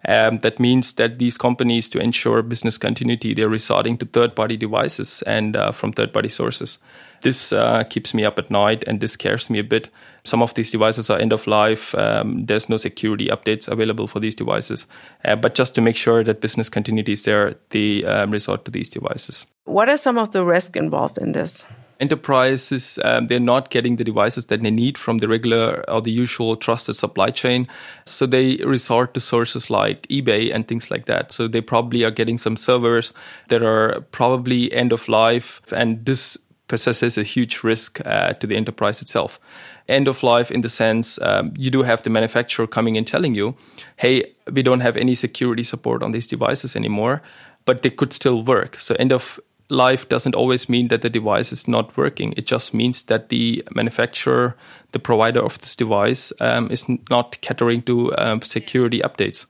Um, 0.09 0.39
that 0.39 0.59
means 0.59 0.95
that 0.95 1.19
these 1.19 1.37
companies, 1.37 1.89
to 1.91 2.01
ensure 2.01 2.43
business 2.43 2.79
continuity, 2.79 3.35
they're 3.35 3.49
resorting 3.49 3.99
to 3.99 4.07
third 4.07 4.35
party 4.35 4.57
devices 4.57 5.23
and 5.27 5.57
uh, 5.57 5.73
from 5.73 5.93
third 5.93 6.13
party 6.13 6.29
sources. 6.29 6.79
This 7.23 7.53
uh, 7.53 7.85
keeps 7.85 8.15
me 8.15 8.25
up 8.25 8.39
at 8.39 8.51
night 8.51 8.83
and 8.87 9.01
this 9.01 9.13
scares 9.13 9.51
me 9.51 9.59
a 9.59 9.65
bit. 9.65 9.91
Some 10.25 10.43
of 10.43 10.55
these 10.55 10.71
devices 10.71 11.11
are 11.11 11.19
end 11.19 11.33
of 11.33 11.47
life. 11.47 11.95
Um, 11.95 12.47
there's 12.47 12.69
no 12.69 12.77
security 12.77 13.27
updates 13.27 13.69
available 13.69 14.07
for 14.07 14.21
these 14.21 14.35
devices. 14.35 14.87
Uh, 15.25 15.37
but 15.37 15.55
just 15.55 15.75
to 15.75 15.81
make 15.81 15.97
sure 15.97 16.25
that 16.25 16.41
business 16.41 16.71
continuity 16.71 17.13
is 17.13 17.25
there, 17.25 17.57
they 17.71 18.05
um, 18.05 18.31
resort 18.31 18.65
to 18.65 18.71
these 18.71 18.89
devices. 18.89 19.47
What 19.65 19.89
are 19.89 19.99
some 19.99 20.19
of 20.19 20.33
the 20.33 20.45
risks 20.45 20.77
involved 20.77 21.19
in 21.19 21.33
this? 21.33 21.67
Enterprises 22.01 22.99
um, 23.05 23.27
they're 23.27 23.39
not 23.39 23.71
getting 23.71 23.97
the 23.97 24.05
devices 24.05 24.47
that 24.47 24.63
they 24.63 24.71
need 24.71 24.97
from 24.99 25.19
the 25.19 25.29
regular 25.29 25.85
or 25.89 26.01
the 26.01 26.11
usual 26.11 26.57
trusted 26.57 26.97
supply 26.97 27.31
chain. 27.31 27.69
So 28.05 28.27
they 28.27 28.57
resort 28.57 29.15
to 29.15 29.21
sources 29.21 29.71
like 29.71 30.07
ebay 30.09 30.53
and 30.55 30.67
things 30.67 30.91
like 30.91 31.07
that. 31.07 31.31
So 31.31 31.47
they 31.47 31.61
probably 31.61 32.05
are 32.05 32.11
getting 32.11 32.39
some 32.39 32.57
servers 32.57 33.13
that 33.49 33.63
are 33.63 34.01
probably 34.13 34.73
end 34.73 34.93
of 34.93 35.09
life 35.09 35.61
and 35.73 36.05
this 36.05 36.39
possesses 36.69 37.19
a 37.19 37.25
huge 37.25 37.65
risk 37.65 38.01
uh, 38.07 38.33
to 38.35 38.47
the 38.47 38.57
enterprise 38.57 39.03
itself. 39.03 39.41
End 39.89 40.07
of 40.07 40.23
life 40.23 40.53
in 40.53 40.61
the 40.61 40.69
sense 40.69 41.21
um, 41.21 41.53
you 41.57 41.71
do 41.71 41.83
have 41.83 42.03
the 42.03 42.11
manufacturer 42.11 42.67
coming 42.67 42.97
and 42.97 43.07
telling 43.07 43.35
you 43.35 43.57
hey 43.97 44.23
we 44.53 44.63
don't 44.63 44.81
have 44.81 44.97
any 44.97 45.15
security 45.15 45.65
support 45.65 46.03
on 46.03 46.13
these 46.13 46.29
devices 46.29 46.77
anymore 46.77 47.23
but 47.65 47.83
they 47.83 47.91
could 47.91 48.13
still 48.13 48.43
work. 48.43 48.81
So 48.81 48.95
end 48.99 49.13
of 49.13 49.39
life 49.71 50.09
doesn't 50.09 50.35
always 50.35 50.69
mean 50.69 50.89
that 50.89 51.03
the 51.03 51.11
device 51.11 51.53
is 51.53 51.69
not 51.69 51.97
working. 51.97 52.35
It 52.37 52.47
just 52.47 52.75
means 52.75 53.05
that 53.05 53.29
the 53.29 53.65
manufacturer, 53.75 54.57
the 54.93 54.99
provider 54.99 55.41
of 55.41 55.59
this 55.59 55.77
device, 55.77 56.33
um, 56.41 56.71
is 56.71 56.85
not 57.09 57.41
catering 57.41 57.83
to 57.83 58.17
um, 58.19 58.43
security 58.43 59.01
updates. 59.01 59.47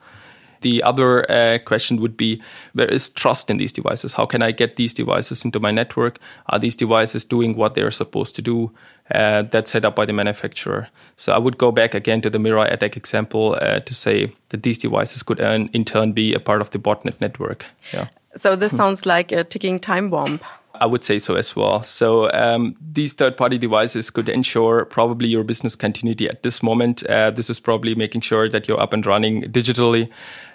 The 0.61 0.83
other 0.83 1.31
uh, 1.31 1.59
question 1.65 2.03
would 2.03 2.19
be 2.19 2.43
where 2.75 2.87
is 2.87 3.09
trust 3.09 3.51
in 3.51 3.57
these 3.57 3.73
devices? 3.73 4.13
How 4.13 4.27
can 4.27 4.43
I 4.43 4.53
get 4.53 4.77
these 4.77 4.93
devices 4.93 5.43
into 5.43 5.59
my 5.59 5.71
network? 5.71 6.19
Are 6.51 6.59
these 6.59 6.77
devices 6.77 7.25
doing 7.25 7.57
what 7.57 7.73
they're 7.73 7.91
supposed 7.91 8.37
to 8.37 8.43
do? 8.43 8.71
Uh, 9.15 9.43
that's 9.43 9.73
set 9.73 9.85
up 9.85 9.97
by 9.97 10.05
the 10.05 10.13
manufacturer. 10.13 10.89
So 11.17 11.33
I 11.33 11.39
would 11.39 11.59
go 11.59 11.73
back 11.73 11.95
again 11.95 12.21
to 12.21 12.31
the 12.31 12.39
Mirai 12.39 12.73
attack 12.73 12.97
example 12.97 13.57
uh, 13.61 13.81
to 13.81 13.95
say 13.95 14.33
that 14.51 14.63
these 14.63 14.79
devices 14.79 15.23
could 15.25 15.41
in 15.41 15.85
turn 15.85 16.13
be 16.13 16.33
a 16.33 16.39
part 16.39 16.61
of 16.61 16.71
the 16.71 16.79
botnet 16.79 17.21
network. 17.21 17.65
Yeah. 17.93 18.07
So 18.37 18.57
this 18.57 18.77
sounds 18.77 19.07
like 19.07 19.33
a 19.33 19.45
ticking 19.45 19.81
time 19.81 20.09
bomb. 20.09 20.41
I 20.75 20.87
would 20.87 21.05
say 21.05 21.19
so 21.19 21.35
as 21.35 21.55
well. 21.55 21.83
So 21.83 22.31
um, 22.33 22.75
these 22.81 23.13
third-party 23.13 23.59
devices 23.59 24.09
could 24.11 24.29
ensure 24.29 24.87
probably 24.87 25.29
your 25.29 25.45
business 25.45 25.77
continuity 25.77 26.29
at 26.29 26.43
this 26.43 26.63
moment. 26.63 27.05
Uh, 27.05 27.31
this 27.31 27.51
is 27.51 27.61
probably 27.61 27.95
making 27.95 28.23
sure 28.23 28.49
that 28.49 28.67
you're 28.67 28.81
up 28.81 28.95
and 28.95 29.05
running 29.05 29.43
digitally, 29.43 30.09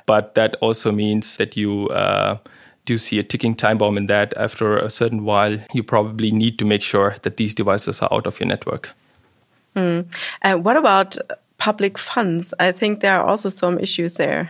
but 0.07 0.33
that 0.33 0.55
also 0.61 0.91
means 0.91 1.37
that 1.37 1.55
you 1.55 1.89
uh, 1.89 2.37
do 2.85 2.97
see 2.97 3.19
a 3.19 3.23
ticking 3.23 3.53
time 3.55 3.77
bomb 3.77 3.97
in 3.97 4.07
that. 4.07 4.33
After 4.35 4.77
a 4.77 4.89
certain 4.89 5.25
while, 5.25 5.59
you 5.73 5.83
probably 5.83 6.31
need 6.31 6.57
to 6.59 6.65
make 6.65 6.81
sure 6.81 7.15
that 7.21 7.37
these 7.37 7.53
devices 7.53 8.01
are 8.01 8.11
out 8.11 8.25
of 8.25 8.39
your 8.39 8.47
network. 8.47 8.91
Mm. 9.75 10.05
Uh, 10.41 10.55
what 10.55 10.77
about 10.77 11.17
public 11.57 11.97
funds? 11.97 12.53
I 12.59 12.71
think 12.71 13.01
there 13.01 13.19
are 13.19 13.25
also 13.25 13.49
some 13.49 13.77
issues 13.79 14.15
there. 14.15 14.49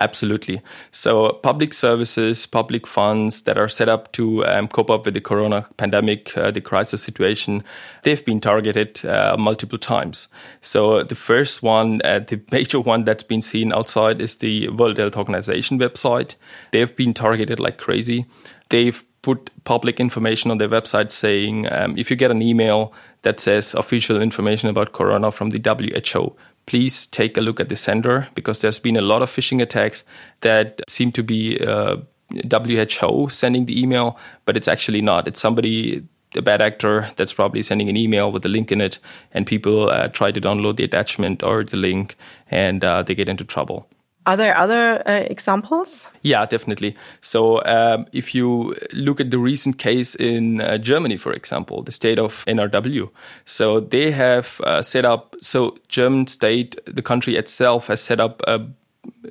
Absolutely. 0.00 0.62
So, 0.90 1.34
public 1.42 1.74
services, 1.74 2.46
public 2.46 2.86
funds 2.86 3.42
that 3.42 3.58
are 3.58 3.68
set 3.68 3.90
up 3.90 4.10
to 4.12 4.46
um, 4.46 4.66
cope 4.66 4.90
up 4.90 5.04
with 5.04 5.12
the 5.12 5.20
corona 5.20 5.66
pandemic, 5.76 6.36
uh, 6.38 6.50
the 6.50 6.62
crisis 6.62 7.02
situation, 7.02 7.62
they've 8.02 8.24
been 8.24 8.40
targeted 8.40 9.04
uh, 9.04 9.36
multiple 9.38 9.78
times. 9.78 10.28
So, 10.62 11.02
the 11.02 11.14
first 11.14 11.62
one, 11.62 12.00
uh, 12.02 12.20
the 12.20 12.40
major 12.50 12.80
one 12.80 13.04
that's 13.04 13.22
been 13.22 13.42
seen 13.42 13.74
outside 13.74 14.22
is 14.22 14.36
the 14.36 14.68
World 14.70 14.96
Health 14.96 15.18
Organization 15.18 15.78
website. 15.78 16.36
They've 16.72 16.96
been 16.96 17.12
targeted 17.12 17.60
like 17.60 17.76
crazy. 17.76 18.24
They've 18.70 19.04
put 19.22 19.50
public 19.64 20.00
information 20.00 20.50
on 20.50 20.56
their 20.56 20.68
website 20.68 21.12
saying 21.12 21.70
um, 21.70 21.98
if 21.98 22.10
you 22.10 22.16
get 22.16 22.30
an 22.30 22.40
email 22.40 22.94
that 23.22 23.38
says 23.38 23.74
official 23.74 24.20
information 24.22 24.70
about 24.70 24.92
corona 24.92 25.30
from 25.30 25.50
the 25.50 25.60
WHO, 25.60 26.34
please 26.66 27.06
take 27.06 27.36
a 27.36 27.40
look 27.40 27.60
at 27.60 27.68
the 27.68 27.76
sender 27.76 28.28
because 28.34 28.60
there's 28.60 28.78
been 28.78 28.96
a 28.96 29.02
lot 29.02 29.22
of 29.22 29.30
phishing 29.30 29.60
attacks 29.60 30.04
that 30.40 30.80
seem 30.88 31.12
to 31.12 31.22
be 31.22 31.58
uh, 31.58 31.96
WHO 32.30 33.28
sending 33.28 33.66
the 33.66 33.80
email, 33.80 34.16
but 34.44 34.56
it's 34.56 34.68
actually 34.68 35.02
not. 35.02 35.26
It's 35.26 35.40
somebody, 35.40 36.04
a 36.36 36.42
bad 36.42 36.62
actor, 36.62 37.08
that's 37.16 37.32
probably 37.32 37.62
sending 37.62 37.88
an 37.88 37.96
email 37.96 38.30
with 38.30 38.44
a 38.44 38.48
link 38.48 38.70
in 38.70 38.80
it, 38.80 38.98
and 39.32 39.46
people 39.46 39.90
uh, 39.90 40.08
try 40.08 40.30
to 40.30 40.40
download 40.40 40.76
the 40.76 40.84
attachment 40.84 41.42
or 41.42 41.64
the 41.64 41.76
link, 41.76 42.16
and 42.50 42.84
uh, 42.84 43.02
they 43.02 43.14
get 43.14 43.28
into 43.28 43.44
trouble. 43.44 43.88
Are 44.26 44.36
there 44.36 44.56
other 44.56 45.02
uh, 45.08 45.24
examples? 45.30 46.08
Yeah, 46.22 46.44
definitely. 46.44 46.94
So, 47.22 47.64
um, 47.64 48.06
if 48.12 48.34
you 48.34 48.76
look 48.92 49.18
at 49.18 49.30
the 49.30 49.38
recent 49.38 49.78
case 49.78 50.14
in 50.14 50.60
uh, 50.60 50.76
Germany, 50.76 51.16
for 51.16 51.32
example, 51.32 51.82
the 51.82 51.92
state 51.92 52.18
of 52.18 52.44
NRW, 52.46 53.08
so 53.46 53.80
they 53.80 54.10
have 54.10 54.60
uh, 54.64 54.82
set 54.82 55.06
up. 55.06 55.36
So, 55.40 55.78
German 55.88 56.26
state, 56.26 56.78
the 56.84 57.02
country 57.02 57.36
itself, 57.36 57.86
has 57.86 58.02
set 58.02 58.20
up 58.20 58.42
a 58.46 58.66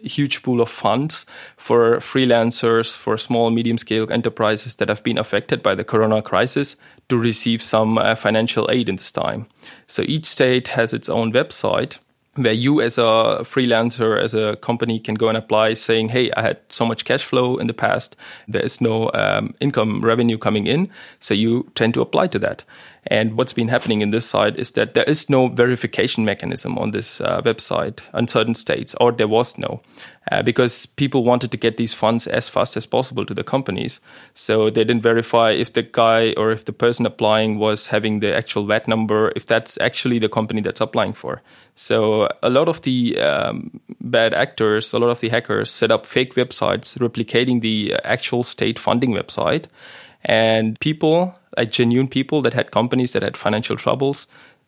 huge 0.01 0.41
pool 0.41 0.59
of 0.59 0.69
funds 0.69 1.27
for 1.55 1.97
freelancers, 1.97 2.95
for 2.95 3.15
small, 3.15 3.51
medium 3.51 3.77
scale 3.77 4.11
enterprises 4.11 4.75
that 4.75 4.89
have 4.89 5.03
been 5.03 5.19
affected 5.19 5.61
by 5.61 5.75
the 5.75 5.83
corona 5.83 6.23
crisis 6.23 6.75
to 7.09 7.17
receive 7.17 7.61
some 7.61 7.99
uh, 7.99 8.15
financial 8.15 8.69
aid 8.71 8.89
in 8.89 8.95
this 8.95 9.11
time. 9.11 9.45
So, 9.85 10.01
each 10.01 10.25
state 10.25 10.69
has 10.69 10.93
its 10.93 11.09
own 11.09 11.31
website 11.31 11.99
where 12.43 12.53
you 12.53 12.81
as 12.81 12.97
a 12.97 13.39
freelancer 13.43 14.21
as 14.21 14.33
a 14.33 14.55
company 14.57 14.99
can 14.99 15.15
go 15.15 15.27
and 15.27 15.37
apply 15.37 15.73
saying 15.73 16.09
hey 16.09 16.31
i 16.37 16.41
had 16.41 16.57
so 16.69 16.85
much 16.85 17.05
cash 17.05 17.23
flow 17.23 17.57
in 17.57 17.67
the 17.67 17.73
past. 17.73 18.15
There 18.47 18.61
is 18.61 18.81
no 18.81 19.11
um, 19.13 19.53
income 19.59 20.01
revenue 20.01 20.37
coming 20.37 20.67
in. 20.67 20.89
So 21.19 21.33
you 21.33 21.69
tend 21.75 21.93
to 21.95 22.01
apply 22.01 22.27
to 22.27 22.39
that 22.39 22.63
and 23.09 23.37
what's 23.37 23.53
been 23.53 23.69
happening 23.69 24.01
in 24.01 24.11
this 24.11 24.25
side 24.25 24.57
is 24.57 24.71
that 24.73 24.93
there 24.93 25.03
is 25.05 25.29
no 25.29 25.47
verification 25.47 26.25
mechanism 26.25 26.77
on 26.77 26.91
this 26.91 27.19
uh, 27.19 27.41
website 27.41 28.01
in 28.13 28.27
certain 28.27 28.53
states, 28.53 28.93
or 29.01 29.11
there 29.11 29.27
was 29.27 29.57
no, 29.57 29.81
uh, 30.31 30.43
because 30.43 30.85
people 30.85 31.23
wanted 31.23 31.51
to 31.51 31.57
get 31.57 31.77
these 31.77 31.91
funds 31.91 32.27
as 32.27 32.47
fast 32.47 32.77
as 32.77 32.85
possible 32.85 33.25
to 33.25 33.33
the 33.33 33.43
companies. 33.43 33.99
So 34.35 34.69
they 34.69 34.83
didn't 34.83 35.01
verify 35.01 35.51
if 35.51 35.73
the 35.73 35.81
guy 35.81 36.35
or 36.37 36.51
if 36.51 36.65
the 36.65 36.71
person 36.71 37.07
applying 37.07 37.57
was 37.57 37.87
having 37.87 38.19
the 38.19 38.35
actual 38.35 38.67
VAT 38.67 38.87
number, 38.87 39.33
if 39.35 39.47
that's 39.47 39.79
actually 39.79 40.19
the 40.19 40.29
company 40.29 40.61
that's 40.61 40.81
applying 40.81 41.13
for. 41.13 41.41
So 41.73 42.29
a 42.43 42.49
lot 42.51 42.69
of 42.69 42.83
the 42.83 43.17
um, 43.19 43.81
bad 44.01 44.35
actors, 44.35 44.93
a 44.93 44.99
lot 44.99 45.09
of 45.09 45.19
the 45.19 45.29
hackers 45.29 45.71
set 45.71 45.89
up 45.89 46.05
fake 46.05 46.35
websites 46.35 46.95
replicating 46.99 47.61
the 47.61 47.95
actual 48.03 48.43
state 48.43 48.77
funding 48.77 49.13
website. 49.13 49.65
And 50.25 50.79
people 50.79 51.38
like 51.57 51.71
genuine 51.71 52.07
people 52.07 52.41
that 52.41 52.53
had 52.53 52.71
companies 52.71 53.13
that 53.13 53.23
had 53.23 53.37
financial 53.37 53.75
troubles 53.75 54.27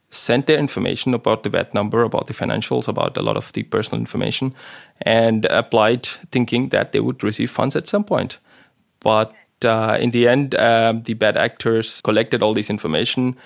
sent 0.09 0.45
their 0.45 0.57
information 0.57 1.13
about 1.13 1.43
the 1.43 1.49
VAT 1.49 1.73
number, 1.73 2.03
about 2.03 2.27
the 2.27 2.33
financials, 2.33 2.87
about 2.87 3.15
a 3.17 3.21
lot 3.21 3.37
of 3.37 3.51
the 3.53 3.63
personal 3.63 3.99
information, 3.99 4.53
and 5.01 5.45
applied 5.45 6.05
thinking 6.05 6.69
that 6.69 6.91
they 6.91 6.99
would 6.99 7.23
receive 7.23 7.49
funds 7.49 7.75
at 7.75 7.87
some 7.87 8.03
point. 8.03 8.37
But 8.99 9.33
uh, 9.63 9.97
in 9.99 10.11
the 10.11 10.27
end, 10.27 10.53
uh, 10.55 10.93
the 11.01 11.13
bad 11.13 11.37
actors 11.37 12.01
collected 12.01 12.43
all 12.43 12.53
this 12.53 12.69
information. 12.69 13.37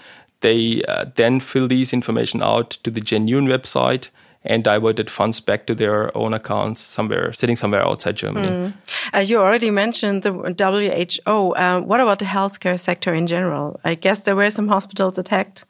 They 0.42 0.82
uh, 0.88 1.06
then 1.16 1.40
fill 1.40 1.68
these 1.68 1.94
information 1.94 2.42
out 2.42 2.72
to 2.84 2.92
the 2.92 3.02
genuine 3.02 3.48
website 3.48 4.10
and 4.46 4.64
diverted 4.64 5.10
funds 5.10 5.40
back 5.40 5.66
to 5.68 5.76
their 5.76 6.16
own 6.18 6.34
accounts 6.34 6.82
somewhere, 6.82 7.34
sitting 7.34 7.56
somewhere 7.56 7.86
outside 7.86 8.16
Germany. 8.16 8.48
Mm. 8.48 8.74
Uh, 9.14 9.20
you 9.20 9.40
already 9.40 9.72
mentioned 9.72 10.24
the 10.24 10.32
WHO. 10.32 11.52
Uh, 11.56 11.82
what 11.82 12.00
about 12.00 12.20
the 12.20 12.26
healthcare 12.26 12.80
sector 12.80 13.14
in 13.14 13.28
general? 13.28 13.80
I 13.84 13.96
guess 13.96 14.22
there 14.22 14.36
were 14.36 14.52
some 14.52 14.68
hospitals 14.68 15.18
attacked. 15.18 15.66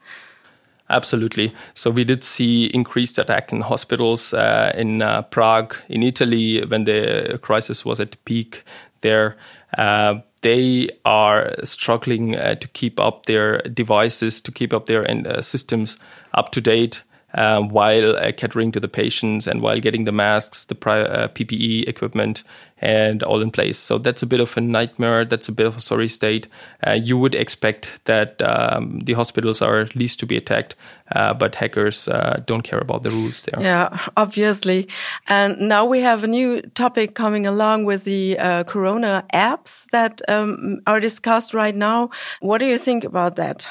Absolutely. 0.88 1.52
So 1.74 1.90
we 1.90 2.04
did 2.04 2.22
see 2.22 2.66
increased 2.66 3.18
attack 3.18 3.52
in 3.52 3.60
hospitals 3.60 4.32
uh, 4.32 4.72
in 4.76 5.02
uh, 5.02 5.22
Prague, 5.22 5.76
in 5.88 6.02
Italy, 6.02 6.64
when 6.64 6.84
the 6.84 7.38
crisis 7.42 7.84
was 7.84 7.98
at 7.98 8.12
the 8.12 8.16
peak 8.18 8.62
there. 9.00 9.36
Uh, 9.76 10.20
they 10.42 10.88
are 11.04 11.54
struggling 11.64 12.36
uh, 12.36 12.54
to 12.54 12.68
keep 12.68 13.00
up 13.00 13.26
their 13.26 13.58
devices, 13.62 14.40
to 14.40 14.52
keep 14.52 14.72
up 14.72 14.86
their 14.86 15.10
uh, 15.10 15.42
systems 15.42 15.98
up 16.34 16.52
to 16.52 16.60
date 16.60 17.02
uh, 17.36 17.60
while 17.60 18.16
uh, 18.16 18.32
catering 18.32 18.72
to 18.72 18.80
the 18.80 18.88
patients 18.88 19.46
and 19.46 19.60
while 19.60 19.78
getting 19.78 20.04
the 20.04 20.12
masks, 20.12 20.64
the 20.64 20.74
uh, 20.74 21.28
PPE 21.28 21.86
equipment, 21.86 22.42
and 22.78 23.22
all 23.22 23.40
in 23.40 23.50
place. 23.50 23.78
So 23.78 23.98
that's 23.98 24.22
a 24.22 24.26
bit 24.26 24.40
of 24.40 24.56
a 24.56 24.60
nightmare. 24.60 25.24
That's 25.24 25.48
a 25.48 25.52
bit 25.52 25.66
of 25.66 25.76
a 25.76 25.80
sorry 25.80 26.08
state. 26.08 26.48
Uh, 26.86 26.92
you 26.92 27.16
would 27.16 27.34
expect 27.34 27.90
that 28.04 28.40
um, 28.42 29.00
the 29.00 29.14
hospitals 29.14 29.62
are 29.62 29.80
at 29.80 29.94
least 29.94 30.18
to 30.20 30.26
be 30.26 30.36
attacked, 30.36 30.76
uh, 31.14 31.34
but 31.34 31.54
hackers 31.54 32.08
uh, 32.08 32.42
don't 32.46 32.62
care 32.62 32.78
about 32.78 33.02
the 33.02 33.10
rules 33.10 33.42
there. 33.42 33.62
Yeah, 33.62 33.98
obviously. 34.16 34.88
And 35.28 35.58
now 35.60 35.84
we 35.84 36.00
have 36.00 36.24
a 36.24 36.26
new 36.26 36.62
topic 36.74 37.14
coming 37.14 37.46
along 37.46 37.84
with 37.84 38.04
the 38.04 38.38
uh, 38.38 38.64
Corona 38.64 39.24
apps 39.32 39.86
that 39.90 40.20
um, 40.28 40.80
are 40.86 41.00
discussed 41.00 41.54
right 41.54 41.76
now. 41.76 42.10
What 42.40 42.58
do 42.58 42.66
you 42.66 42.78
think 42.78 43.04
about 43.04 43.36
that? 43.36 43.68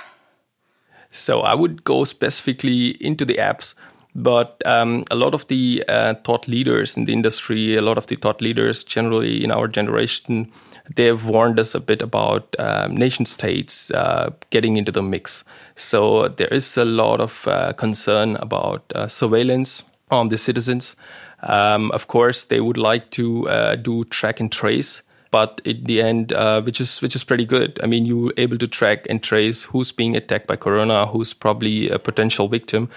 So 1.16 1.42
I 1.42 1.56
would 1.56 1.84
go 1.84 2.04
specifically 2.04 2.90
into 3.04 3.26
the 3.26 3.36
apps 3.36 3.74
but 4.16 4.62
um, 4.66 5.04
a 5.12 5.16
lot 5.16 5.34
of 5.34 5.46
the 5.48 5.84
uh, 5.90 6.16
thought 6.24 6.48
leaders 6.48 6.96
in 6.96 7.04
the 7.04 7.12
industry, 7.12 7.76
a 7.76 7.82
lot 7.82 7.98
of 7.98 8.08
the 8.08 8.16
thought 8.16 8.42
leaders 8.42 8.86
generally 8.86 9.44
in 9.44 9.52
our 9.52 9.68
generation, 9.68 10.50
they've 10.96 11.24
warned 11.26 11.60
us 11.60 11.76
a 11.76 11.82
bit 11.82 12.02
about 12.02 12.56
um, 12.58 12.96
nation 12.96 13.26
states 13.26 13.92
uh, 13.92 14.30
getting 14.52 14.78
into 14.78 14.92
the 14.92 15.04
mix. 15.04 15.44
So 15.76 16.30
there 16.30 16.48
is 16.48 16.78
a 16.78 16.86
lot 16.86 17.20
of 17.20 17.46
uh, 17.46 17.74
concern 17.74 18.38
about 18.38 18.84
uh, 18.96 19.10
surveillance 19.10 19.84
on 20.10 20.30
the 20.30 20.38
citizens. 20.38 20.96
Um, 21.44 21.92
of 21.92 22.08
course, 22.08 22.46
they 22.46 22.62
would 22.62 22.78
like 22.78 23.12
to 23.12 23.50
uh, 23.50 23.76
do 23.76 24.06
track 24.06 24.40
and 24.40 24.50
trace 24.50 25.02
but 25.36 25.60
in 25.66 25.84
the 25.84 26.02
end, 26.02 26.32
uh, 26.32 26.62
which 26.62 26.80
is 26.80 27.02
which 27.02 27.14
is 27.14 27.26
pretty 27.26 27.44
good. 27.44 27.78
I 27.84 27.88
mean, 27.88 28.06
you're 28.06 28.32
able 28.38 28.58
to 28.58 28.68
track 28.68 29.06
and 29.10 29.22
trace 29.22 29.64
who's 29.64 29.92
being 29.92 30.16
attacked 30.16 30.48
by 30.48 30.56
corona, 30.56 31.08
who's 31.08 31.34
probably 31.34 31.90
a 31.90 32.00
potential 32.00 32.48
victim. 32.48 32.88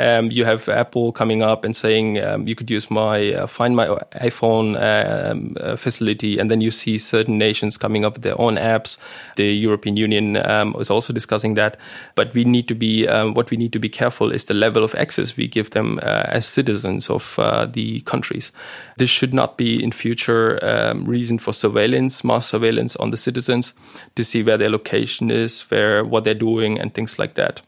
Um, 0.00 0.32
you 0.32 0.44
have 0.44 0.68
Apple 0.68 1.12
coming 1.12 1.40
up 1.40 1.64
and 1.64 1.76
saying 1.76 2.18
um, 2.18 2.48
you 2.48 2.56
could 2.56 2.68
use 2.68 2.90
my 2.90 3.32
uh, 3.34 3.46
Find 3.46 3.76
My 3.76 3.86
iPhone 4.28 4.74
um, 4.74 5.56
uh, 5.60 5.76
facility, 5.76 6.40
and 6.40 6.50
then 6.50 6.60
you 6.60 6.72
see 6.72 6.98
certain 6.98 7.38
nations 7.38 7.78
coming 7.78 8.04
up 8.04 8.14
with 8.14 8.22
their 8.22 8.40
own 8.40 8.56
apps. 8.56 8.98
The 9.36 9.44
European 9.44 9.96
Union 9.96 10.36
um, 10.38 10.74
is 10.80 10.90
also 10.90 11.12
discussing 11.12 11.54
that, 11.54 11.76
but 12.16 12.34
we 12.34 12.44
need 12.44 12.66
to 12.66 12.74
be 12.74 13.06
um, 13.06 13.34
what 13.34 13.52
we 13.52 13.56
need 13.56 13.72
to 13.72 13.78
be 13.78 13.88
careful 13.88 14.32
is 14.32 14.46
the 14.46 14.54
level 14.54 14.82
of 14.82 14.96
access 14.96 15.36
we 15.36 15.46
give 15.46 15.70
them 15.70 16.00
uh, 16.02 16.24
as 16.26 16.44
citizens 16.44 17.08
of 17.08 17.38
uh, 17.38 17.66
the 17.66 18.00
countries. 18.00 18.50
This 18.98 19.10
should 19.10 19.32
not 19.32 19.56
be 19.56 19.80
in 19.80 19.92
future 19.92 20.58
um, 20.64 21.04
reason 21.04 21.38
for 21.38 21.52
surveillance 21.52 21.83
surveillance, 21.84 22.24
mass 22.24 22.46
surveillance 22.46 22.96
on 22.96 23.10
the 23.10 23.16
citizens 23.16 23.74
to 24.14 24.24
see 24.24 24.42
where 24.42 24.58
their 24.58 24.70
location 24.70 25.30
is, 25.30 25.62
where 25.70 26.04
what 26.04 26.24
they're 26.24 26.34
doing, 26.34 26.80
and 26.80 26.94
things 26.94 27.18
like 27.18 27.34
that. 27.34 27.62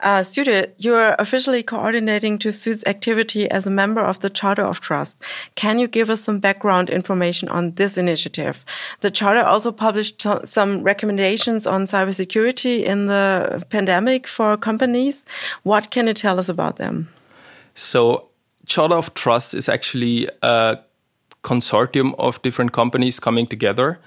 Uh, 0.00 0.22
Sudhir, 0.22 0.66
you're 0.76 1.14
officially 1.18 1.62
coordinating 1.62 2.38
TÜV 2.38 2.86
activity 2.86 3.48
as 3.50 3.66
a 3.66 3.70
member 3.70 4.02
of 4.04 4.18
the 4.20 4.28
Charter 4.28 4.64
of 4.64 4.80
Trust. 4.80 5.22
Can 5.54 5.78
you 5.78 5.88
give 5.88 6.10
us 6.10 6.20
some 6.20 6.40
background 6.40 6.90
information 6.90 7.48
on 7.48 7.74
this 7.76 7.96
initiative? 7.96 8.64
The 9.00 9.10
Charter 9.10 9.44
also 9.44 9.72
published 9.72 10.26
some 10.44 10.82
recommendations 10.82 11.66
on 11.66 11.86
cybersecurity 11.86 12.82
in 12.84 13.06
the 13.06 13.64
pandemic 13.70 14.26
for 14.26 14.58
companies. 14.58 15.24
What 15.62 15.90
can 15.90 16.06
you 16.06 16.14
tell 16.14 16.38
us 16.38 16.48
about 16.48 16.76
them? 16.76 17.08
So, 17.74 18.28
Charter 18.66 18.96
of 18.96 19.14
Trust 19.14 19.54
is 19.54 19.68
actually 19.68 20.28
a 20.42 20.78
consortium 21.44 22.14
of 22.18 22.42
different 22.42 22.72
companies 22.72 23.20
coming 23.20 23.46
together. 23.46 24.00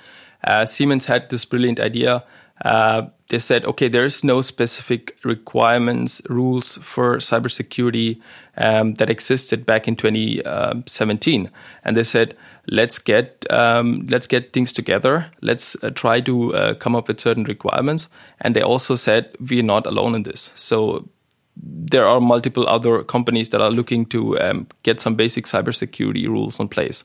Uh, 0.43 0.65
Siemens 0.65 1.05
had 1.05 1.29
this 1.29 1.45
brilliant 1.45 1.79
idea. 1.79 2.23
Uh, 2.65 3.03
they 3.29 3.39
said, 3.39 3.65
okay, 3.65 3.87
there's 3.87 4.23
no 4.23 4.41
specific 4.41 5.15
requirements, 5.23 6.21
rules 6.29 6.77
for 6.77 7.17
cybersecurity 7.17 8.19
um, 8.57 8.95
that 8.95 9.09
existed 9.09 9.65
back 9.65 9.87
in 9.87 9.95
2017, 9.95 11.51
and 11.83 11.95
they 11.95 12.03
said, 12.03 12.35
let's 12.67 12.99
get 12.99 13.45
um, 13.49 14.05
let's 14.09 14.27
get 14.27 14.53
things 14.53 14.73
together. 14.73 15.29
Let's 15.41 15.75
uh, 15.83 15.89
try 15.91 16.21
to 16.21 16.55
uh, 16.55 16.73
come 16.75 16.95
up 16.95 17.07
with 17.07 17.19
certain 17.19 17.43
requirements. 17.43 18.09
And 18.41 18.55
they 18.55 18.61
also 18.61 18.95
said 18.95 19.35
we're 19.39 19.63
not 19.63 19.85
alone 19.85 20.15
in 20.15 20.23
this. 20.23 20.53
So 20.55 21.07
there 21.63 22.07
are 22.07 22.19
multiple 22.19 22.67
other 22.67 23.03
companies 23.03 23.49
that 23.49 23.61
are 23.61 23.71
looking 23.71 24.05
to 24.07 24.39
um, 24.39 24.67
get 24.83 24.99
some 24.99 25.15
basic 25.15 25.45
cybersecurity 25.45 26.27
rules 26.27 26.59
in 26.59 26.67
place. 26.67 27.03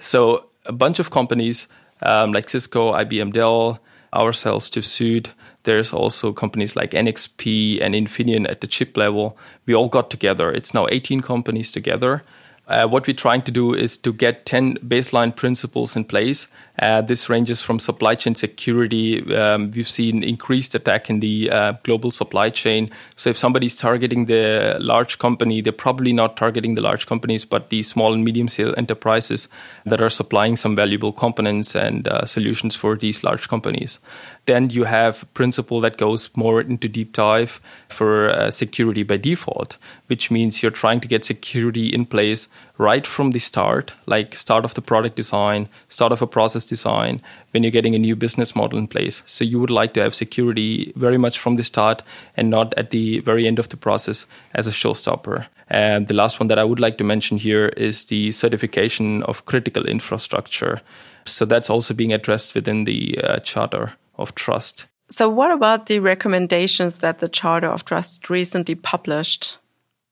So 0.00 0.46
a 0.66 0.72
bunch 0.72 0.98
of 0.98 1.10
companies 1.10 1.68
um, 2.02 2.32
like 2.32 2.48
Cisco, 2.48 2.92
IBM, 2.92 3.32
Dell, 3.32 3.80
ourselves, 4.12 4.70
TÜV 4.70 4.84
Süd. 4.84 5.28
There's 5.64 5.92
also 5.92 6.32
companies 6.32 6.74
like 6.74 6.92
NXP 6.92 7.82
and 7.82 7.94
Infineon 7.94 8.48
at 8.48 8.60
the 8.60 8.66
chip 8.66 8.96
level. 8.96 9.36
We 9.66 9.74
all 9.74 9.88
got 9.88 10.10
together. 10.10 10.50
It's 10.50 10.72
now 10.72 10.86
18 10.90 11.20
companies 11.20 11.70
together. 11.70 12.22
Uh, 12.66 12.86
what 12.86 13.06
we're 13.06 13.12
trying 13.14 13.42
to 13.42 13.50
do 13.50 13.74
is 13.74 13.96
to 13.98 14.12
get 14.12 14.46
10 14.46 14.76
baseline 14.78 15.34
principles 15.34 15.96
in 15.96 16.04
place 16.04 16.46
uh, 16.80 17.02
this 17.02 17.28
ranges 17.28 17.60
from 17.60 17.78
supply 17.78 18.14
chain 18.14 18.34
security. 18.34 19.34
Um, 19.34 19.70
we've 19.70 19.88
seen 19.88 20.22
increased 20.22 20.74
attack 20.74 21.10
in 21.10 21.20
the 21.20 21.50
uh, 21.50 21.72
global 21.82 22.10
supply 22.10 22.48
chain. 22.48 22.90
So 23.16 23.30
if 23.30 23.36
somebody's 23.36 23.76
targeting 23.76 24.24
the 24.24 24.78
large 24.80 25.18
company, 25.18 25.60
they're 25.60 25.72
probably 25.74 26.14
not 26.14 26.38
targeting 26.38 26.74
the 26.74 26.80
large 26.80 27.06
companies, 27.06 27.44
but 27.44 27.68
the 27.68 27.82
small 27.82 28.14
and 28.14 28.24
medium 28.24 28.48
scale 28.48 28.74
enterprises 28.78 29.48
that 29.84 30.00
are 30.00 30.08
supplying 30.08 30.56
some 30.56 30.74
valuable 30.74 31.12
components 31.12 31.76
and 31.76 32.08
uh, 32.08 32.24
solutions 32.24 32.74
for 32.74 32.96
these 32.96 33.22
large 33.22 33.48
companies. 33.48 34.00
Then 34.46 34.70
you 34.70 34.84
have 34.84 35.32
principle 35.34 35.82
that 35.82 35.98
goes 35.98 36.30
more 36.34 36.62
into 36.62 36.88
deep 36.88 37.12
dive 37.12 37.60
for 37.88 38.30
uh, 38.30 38.50
security 38.50 39.02
by 39.02 39.18
default, 39.18 39.76
which 40.06 40.30
means 40.30 40.62
you're 40.62 40.72
trying 40.72 41.00
to 41.00 41.08
get 41.08 41.26
security 41.26 41.88
in 41.88 42.06
place 42.06 42.48
right 42.78 43.06
from 43.06 43.32
the 43.32 43.38
start, 43.38 43.92
like 44.06 44.34
start 44.34 44.64
of 44.64 44.74
the 44.74 44.80
product 44.80 45.14
design, 45.14 45.68
start 45.88 46.12
of 46.12 46.22
a 46.22 46.26
process 46.26 46.64
design, 46.64 47.20
when 47.50 47.62
you're 47.62 47.70
getting 47.70 47.94
a 47.94 47.98
new 47.98 48.16
business 48.16 48.56
model 48.56 48.78
in 48.78 48.88
place. 48.88 49.22
So 49.26 49.44
you 49.44 49.60
would 49.60 49.70
like 49.70 49.92
to 49.94 50.02
have 50.02 50.14
security 50.14 50.92
very 50.96 51.18
much 51.18 51.38
from 51.38 51.56
the 51.56 51.62
start 51.62 52.02
and 52.36 52.48
not 52.48 52.72
at 52.78 52.90
the 52.90 53.20
very 53.20 53.46
end 53.46 53.58
of 53.58 53.68
the 53.68 53.76
process 53.76 54.26
as 54.54 54.66
a 54.66 54.70
showstopper. 54.70 55.46
And 55.68 56.06
the 56.06 56.14
last 56.14 56.40
one 56.40 56.46
that 56.46 56.58
I 56.58 56.64
would 56.64 56.80
like 56.80 56.96
to 56.98 57.04
mention 57.04 57.36
here 57.36 57.68
is 57.76 58.06
the 58.06 58.30
certification 58.30 59.22
of 59.24 59.44
critical 59.44 59.84
infrastructure. 59.84 60.80
So 61.26 61.44
that's 61.44 61.70
also 61.70 61.94
being 61.94 62.12
addressed 62.12 62.54
within 62.54 62.84
the 62.84 63.18
uh, 63.22 63.38
Charter 63.40 63.94
of 64.16 64.34
Trust. 64.34 64.86
So, 65.10 65.28
what 65.28 65.50
about 65.50 65.86
the 65.86 65.98
recommendations 65.98 67.00
that 67.00 67.18
the 67.18 67.28
Charter 67.28 67.66
of 67.66 67.84
Trust 67.84 68.30
recently 68.30 68.76
published? 68.76 69.58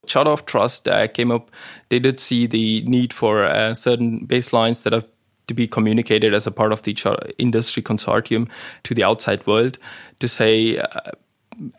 Charter 0.09 0.31
of 0.31 0.45
Trust 0.45 0.87
uh, 0.87 1.07
came 1.07 1.31
up, 1.31 1.49
they 1.89 1.99
did 1.99 2.19
see 2.19 2.47
the 2.47 2.81
need 2.81 3.13
for 3.13 3.45
uh, 3.45 3.73
certain 3.73 4.27
baselines 4.27 4.83
that 4.83 4.93
are 4.93 5.03
to 5.47 5.53
be 5.53 5.67
communicated 5.67 6.33
as 6.33 6.45
a 6.45 6.51
part 6.51 6.71
of 6.71 6.83
the 6.83 6.93
industry 7.37 7.81
consortium 7.81 8.49
to 8.83 8.93
the 8.93 9.03
outside 9.03 9.45
world 9.47 9.77
to 10.19 10.27
say, 10.27 10.77
uh, 10.77 11.11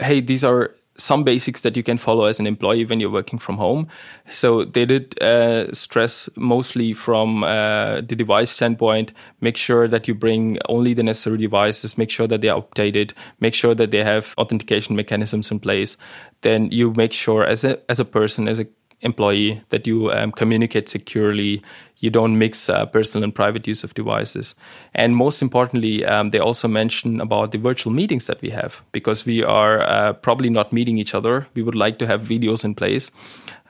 hey, 0.00 0.20
these 0.20 0.44
are 0.44 0.74
some 1.00 1.24
basics 1.24 1.62
that 1.62 1.76
you 1.76 1.82
can 1.82 1.98
follow 1.98 2.24
as 2.24 2.40
an 2.40 2.46
employee 2.46 2.84
when 2.84 3.00
you're 3.00 3.10
working 3.10 3.38
from 3.38 3.56
home. 3.56 3.88
So 4.30 4.64
they 4.64 4.84
did 4.84 5.20
uh, 5.22 5.72
stress 5.72 6.28
mostly 6.36 6.92
from 6.92 7.44
uh, 7.44 8.02
the 8.02 8.16
device 8.16 8.50
standpoint, 8.50 9.12
make 9.40 9.56
sure 9.56 9.88
that 9.88 10.06
you 10.06 10.14
bring 10.14 10.58
only 10.68 10.94
the 10.94 11.02
necessary 11.02 11.38
devices, 11.38 11.98
make 11.98 12.10
sure 12.10 12.26
that 12.26 12.40
they 12.40 12.48
are 12.48 12.62
updated, 12.62 13.12
make 13.40 13.54
sure 13.54 13.74
that 13.74 13.90
they 13.90 14.04
have 14.04 14.34
authentication 14.38 14.96
mechanisms 14.96 15.50
in 15.50 15.60
place. 15.60 15.96
Then 16.42 16.70
you 16.70 16.92
make 16.96 17.12
sure 17.12 17.44
as 17.44 17.64
a 17.64 17.78
as 17.90 18.00
a 18.00 18.04
person, 18.04 18.48
as 18.48 18.60
a 18.60 18.66
employee 19.02 19.62
that 19.70 19.86
you 19.86 20.12
um, 20.12 20.32
communicate 20.32 20.88
securely 20.88 21.62
you 22.00 22.10
don't 22.10 22.38
mix 22.38 22.68
uh, 22.68 22.86
personal 22.86 23.24
and 23.24 23.34
private 23.34 23.66
use 23.66 23.84
of 23.84 23.94
devices. 23.94 24.54
And 24.94 25.14
most 25.14 25.42
importantly, 25.42 26.04
um, 26.04 26.30
they 26.30 26.38
also 26.38 26.66
mention 26.66 27.20
about 27.20 27.52
the 27.52 27.58
virtual 27.58 27.92
meetings 27.92 28.26
that 28.26 28.40
we 28.42 28.50
have 28.50 28.82
because 28.92 29.26
we 29.26 29.44
are 29.44 29.80
uh, 29.82 30.14
probably 30.14 30.50
not 30.50 30.72
meeting 30.72 30.98
each 30.98 31.14
other. 31.14 31.46
We 31.54 31.62
would 31.62 31.74
like 31.74 31.98
to 31.98 32.06
have 32.06 32.22
videos 32.22 32.64
in 32.64 32.74
place. 32.74 33.12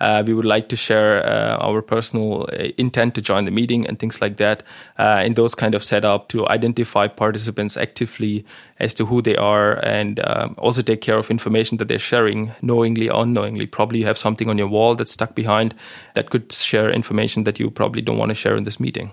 Uh, 0.01 0.23
we 0.27 0.33
would 0.33 0.47
like 0.47 0.69
to 0.71 0.77
share 0.77 1.25
uh, 1.27 1.59
our 1.59 1.83
personal 1.83 2.49
uh, 2.53 2.69
intent 2.79 3.15
to 3.15 3.21
join 3.21 3.45
the 3.45 3.51
meeting 3.51 3.87
and 3.87 3.99
things 3.99 4.21
like 4.23 4.39
that 4.39 4.63
uh, 4.99 5.23
in 5.25 5.35
those 5.35 5.55
kind 5.55 5.75
of 5.75 5.85
setup 5.85 6.29
to 6.29 6.49
identify 6.49 7.07
participants 7.07 7.77
actively 7.77 8.45
as 8.79 8.95
to 8.95 9.05
who 9.05 9.21
they 9.21 9.37
are 9.37 9.75
and 9.85 10.21
um, 10.27 10.55
also 10.57 10.81
take 10.81 11.03
care 11.03 11.19
of 11.19 11.31
information 11.31 11.77
that 11.77 11.89
they're 11.89 11.99
sharing 11.99 12.51
knowingly 12.63 13.11
or 13.11 13.23
unknowingly. 13.23 13.67
Probably 13.67 13.99
you 13.99 14.07
have 14.07 14.17
something 14.17 14.49
on 14.49 14.57
your 14.57 14.69
wall 14.69 14.95
that's 14.95 15.13
stuck 15.13 15.35
behind 15.35 15.75
that 16.15 16.31
could 16.31 16.51
share 16.51 16.91
information 16.91 17.45
that 17.45 17.61
you 17.61 17.71
probably 17.71 18.01
don't 18.01 18.19
want 18.21 18.31
to 18.31 18.35
share 18.35 18.57
in 18.57 18.65
this 18.65 18.79
meeting. 18.79 19.13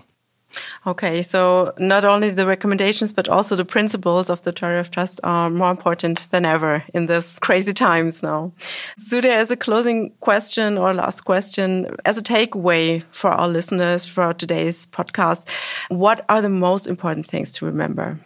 Okay, 0.86 1.22
so 1.22 1.74
not 1.78 2.04
only 2.04 2.30
the 2.30 2.46
recommendations, 2.46 3.12
but 3.12 3.28
also 3.28 3.54
the 3.54 3.64
principles 3.64 4.30
of 4.30 4.42
the 4.42 4.52
Charter 4.52 4.78
of 4.78 4.90
Trust 4.90 5.20
are 5.22 5.50
more 5.50 5.70
important 5.70 6.30
than 6.30 6.44
ever 6.44 6.84
in 6.94 7.06
these 7.06 7.38
crazy 7.40 7.72
times 7.72 8.22
now. 8.22 8.52
So, 8.96 9.20
there 9.20 9.38
is 9.38 9.50
a 9.50 9.56
closing 9.56 10.12
question 10.20 10.78
or 10.78 10.94
last 10.94 11.22
question, 11.24 11.94
as 12.04 12.16
a 12.16 12.22
takeaway 12.22 13.02
for 13.10 13.30
our 13.30 13.48
listeners 13.48 14.06
for 14.06 14.32
today's 14.32 14.86
podcast, 14.86 15.48
what 15.88 16.24
are 16.28 16.40
the 16.40 16.48
most 16.48 16.88
important 16.88 17.26
things 17.26 17.52
to 17.54 17.66
remember? 17.66 18.18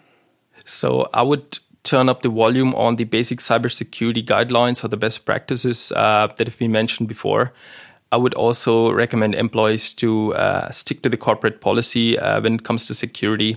So, 0.65 1.09
I 1.13 1.23
would 1.23 1.59
turn 1.83 2.09
up 2.09 2.23
the 2.23 2.29
volume 2.29 2.75
on 2.77 2.97
the 2.97 3.05
basic 3.05 3.41
cybersecurity 3.41 4.25
guidelines 4.25 4.85
or 4.85 4.89
the 4.89 4.97
best 4.97 5.25
practices 5.25 5.93
uh, 5.97 6.29
that 6.37 6.47
have 6.47 6.59
been 6.59 6.71
mentioned 6.71 7.09
before. 7.09 7.53
I 8.13 8.17
would 8.17 8.35
also 8.35 8.93
recommend 8.93 9.35
employees 9.35 9.95
to 9.95 10.35
uh, 10.35 10.71
stick 10.71 11.03
to 11.03 11.09
the 11.09 11.17
corporate 11.17 11.61
policy 11.61 12.19
uh, 12.19 12.43
when 12.43 12.55
it 12.57 12.65
comes 12.65 12.87
to 12.87 12.95
security. 12.95 13.57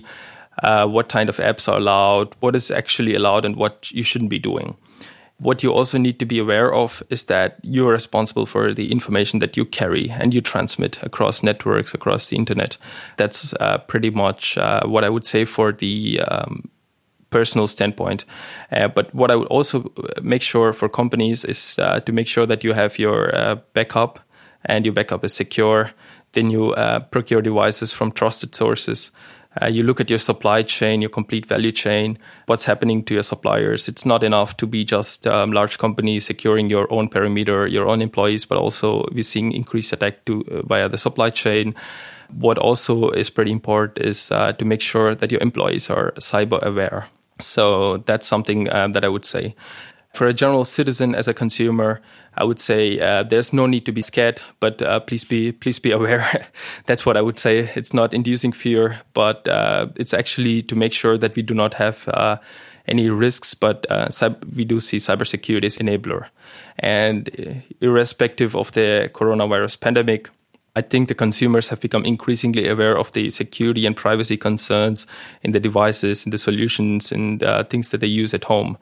Uh, 0.62 0.86
what 0.86 1.10
kind 1.10 1.28
of 1.28 1.36
apps 1.36 1.68
are 1.68 1.76
allowed, 1.76 2.34
what 2.40 2.56
is 2.56 2.70
actually 2.70 3.14
allowed, 3.14 3.44
and 3.44 3.56
what 3.56 3.92
you 3.92 4.02
shouldn't 4.02 4.30
be 4.30 4.38
doing. 4.38 4.74
What 5.38 5.62
you 5.62 5.70
also 5.70 5.98
need 5.98 6.18
to 6.20 6.24
be 6.24 6.38
aware 6.38 6.72
of 6.72 7.02
is 7.10 7.26
that 7.26 7.58
you're 7.62 7.92
responsible 7.92 8.46
for 8.46 8.72
the 8.72 8.90
information 8.90 9.38
that 9.40 9.54
you 9.54 9.66
carry 9.66 10.08
and 10.08 10.32
you 10.32 10.40
transmit 10.40 11.02
across 11.02 11.42
networks, 11.42 11.92
across 11.92 12.28
the 12.28 12.36
internet. 12.36 12.78
That's 13.18 13.52
uh, 13.60 13.78
pretty 13.86 14.08
much 14.08 14.56
uh, 14.56 14.86
what 14.86 15.04
I 15.04 15.10
would 15.10 15.26
say 15.26 15.44
for 15.44 15.72
the 15.72 16.20
um, 16.20 16.70
personal 17.28 17.66
standpoint. 17.66 18.24
Uh, 18.72 18.88
but 18.88 19.14
what 19.14 19.30
I 19.30 19.36
would 19.36 19.48
also 19.48 19.92
make 20.22 20.40
sure 20.40 20.72
for 20.72 20.88
companies 20.88 21.44
is 21.44 21.78
uh, 21.78 22.00
to 22.00 22.12
make 22.12 22.28
sure 22.28 22.46
that 22.46 22.64
you 22.64 22.72
have 22.72 22.98
your 22.98 23.34
uh, 23.34 23.56
backup 23.74 24.20
and 24.64 24.84
your 24.84 24.94
backup 24.94 25.24
is 25.24 25.34
secure. 25.34 25.90
Then 26.32 26.50
you 26.50 26.72
uh, 26.72 27.00
procure 27.00 27.42
devices 27.42 27.92
from 27.92 28.12
trusted 28.12 28.54
sources. 28.54 29.10
Uh, 29.60 29.66
you 29.66 29.82
look 29.82 30.00
at 30.00 30.10
your 30.10 30.18
supply 30.18 30.62
chain, 30.62 31.00
your 31.00 31.08
complete 31.08 31.46
value 31.46 31.72
chain, 31.72 32.18
what's 32.46 32.66
happening 32.66 33.02
to 33.04 33.14
your 33.14 33.22
suppliers. 33.22 33.88
It's 33.88 34.04
not 34.04 34.22
enough 34.22 34.56
to 34.58 34.66
be 34.66 34.84
just 34.84 35.26
um, 35.26 35.52
large 35.52 35.78
companies 35.78 36.26
securing 36.26 36.68
your 36.68 36.92
own 36.92 37.08
perimeter, 37.08 37.66
your 37.66 37.88
own 37.88 38.02
employees, 38.02 38.44
but 38.44 38.58
also 38.58 39.08
we're 39.12 39.22
seeing 39.22 39.52
increased 39.52 39.92
attack 39.94 40.24
to 40.26 40.44
uh, 40.50 40.62
via 40.66 40.88
the 40.88 40.98
supply 40.98 41.30
chain. 41.30 41.74
What 42.28 42.58
also 42.58 43.10
is 43.10 43.30
pretty 43.30 43.52
important 43.52 44.04
is 44.04 44.30
uh, 44.30 44.52
to 44.52 44.64
make 44.64 44.82
sure 44.82 45.14
that 45.14 45.32
your 45.32 45.40
employees 45.40 45.88
are 45.88 46.12
cyber 46.18 46.60
aware. 46.62 47.06
So 47.40 47.98
that's 47.98 48.26
something 48.26 48.70
um, 48.72 48.92
that 48.92 49.04
I 49.04 49.08
would 49.08 49.24
say. 49.24 49.54
For 50.16 50.26
a 50.26 50.32
general 50.32 50.64
citizen, 50.64 51.14
as 51.14 51.28
a 51.28 51.34
consumer, 51.34 52.00
I 52.38 52.44
would 52.44 52.58
say 52.58 52.98
uh, 52.98 53.22
there's 53.22 53.52
no 53.52 53.66
need 53.66 53.84
to 53.84 53.92
be 53.92 54.00
scared, 54.00 54.40
but 54.60 54.80
uh, 54.80 55.00
please 55.00 55.24
be 55.24 55.52
please 55.52 55.78
be 55.78 55.90
aware. 55.98 56.24
That's 56.86 57.04
what 57.04 57.18
I 57.18 57.20
would 57.20 57.38
say. 57.38 57.70
It's 57.74 57.92
not 57.92 58.14
inducing 58.14 58.52
fear, 58.52 59.02
but 59.12 59.46
uh, 59.46 59.88
it's 59.96 60.14
actually 60.14 60.62
to 60.62 60.74
make 60.74 60.94
sure 60.94 61.18
that 61.18 61.36
we 61.36 61.42
do 61.42 61.52
not 61.52 61.74
have 61.74 62.08
uh, 62.08 62.38
any 62.88 63.10
risks. 63.10 63.52
But 63.52 63.84
uh, 63.90 64.08
we 64.56 64.64
do 64.64 64.80
see 64.80 64.96
cybersecurity 64.96 65.66
as 65.66 65.76
enabler, 65.76 66.28
and 66.78 67.28
uh, 67.38 67.60
irrespective 67.82 68.56
of 68.56 68.72
the 68.72 69.10
coronavirus 69.12 69.80
pandemic, 69.80 70.30
I 70.76 70.82
think 70.82 71.08
the 71.08 71.14
consumers 71.14 71.68
have 71.68 71.80
become 71.80 72.04
increasingly 72.04 72.68
aware 72.68 72.98
of 72.98 73.10
the 73.12 73.30
security 73.30 73.86
and 73.86 73.96
privacy 73.96 74.36
concerns 74.36 75.06
in 75.42 75.52
the 75.52 75.60
devices, 75.60 76.26
in 76.26 76.30
the 76.30 76.38
solutions, 76.38 77.10
and 77.10 77.42
uh, 77.42 77.64
things 77.64 77.90
that 77.90 78.02
they 78.02 78.06
use 78.06 78.34
at 78.34 78.44
home. 78.44 78.76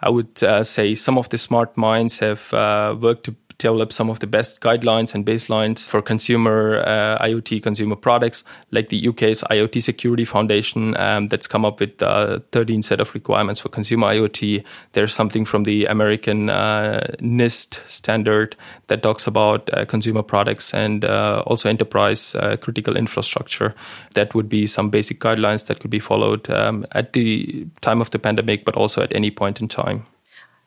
I 0.00 0.10
would 0.10 0.42
uh, 0.44 0.62
say 0.62 0.94
some 0.94 1.18
of 1.18 1.28
the 1.28 1.38
smart 1.38 1.76
minds 1.76 2.20
have 2.20 2.54
uh, 2.54 2.96
worked 2.98 3.24
to 3.24 3.34
develop 3.60 3.92
some 3.92 4.10
of 4.10 4.18
the 4.20 4.26
best 4.26 4.60
guidelines 4.60 5.14
and 5.14 5.24
baselines 5.24 5.86
for 5.86 6.00
consumer 6.02 6.82
uh, 6.86 7.18
IoT 7.24 7.62
consumer 7.62 7.94
products, 7.94 8.42
like 8.70 8.88
the 8.88 9.08
UK's 9.08 9.42
IoT 9.50 9.82
Security 9.82 10.24
Foundation 10.24 10.96
um, 10.96 11.28
that's 11.28 11.46
come 11.46 11.64
up 11.64 11.78
with 11.78 12.02
uh, 12.02 12.40
13 12.52 12.82
set 12.82 13.00
of 13.00 13.14
requirements 13.14 13.60
for 13.60 13.68
consumer 13.68 14.08
IoT. 14.08 14.64
There's 14.92 15.14
something 15.14 15.44
from 15.44 15.64
the 15.64 15.84
American 15.86 16.48
uh, 16.48 17.06
NIST 17.20 17.86
standard 17.86 18.56
that 18.86 19.02
talks 19.02 19.26
about 19.26 19.72
uh, 19.74 19.84
consumer 19.84 20.22
products 20.22 20.74
and 20.74 21.04
uh, 21.04 21.42
also 21.46 21.68
enterprise 21.68 22.34
critical 22.62 22.96
infrastructure. 22.96 23.74
That 24.14 24.34
would 24.34 24.48
be 24.48 24.66
some 24.66 24.90
basic 24.90 25.20
guidelines 25.20 25.66
that 25.66 25.80
could 25.80 25.90
be 25.90 26.00
followed 26.00 26.48
um, 26.50 26.86
at 26.92 27.12
the 27.12 27.66
time 27.80 28.00
of 28.00 28.10
the 28.10 28.18
pandemic, 28.18 28.64
but 28.64 28.76
also 28.76 29.02
at 29.02 29.14
any 29.14 29.30
point 29.30 29.60
in 29.60 29.68
time. 29.68 30.06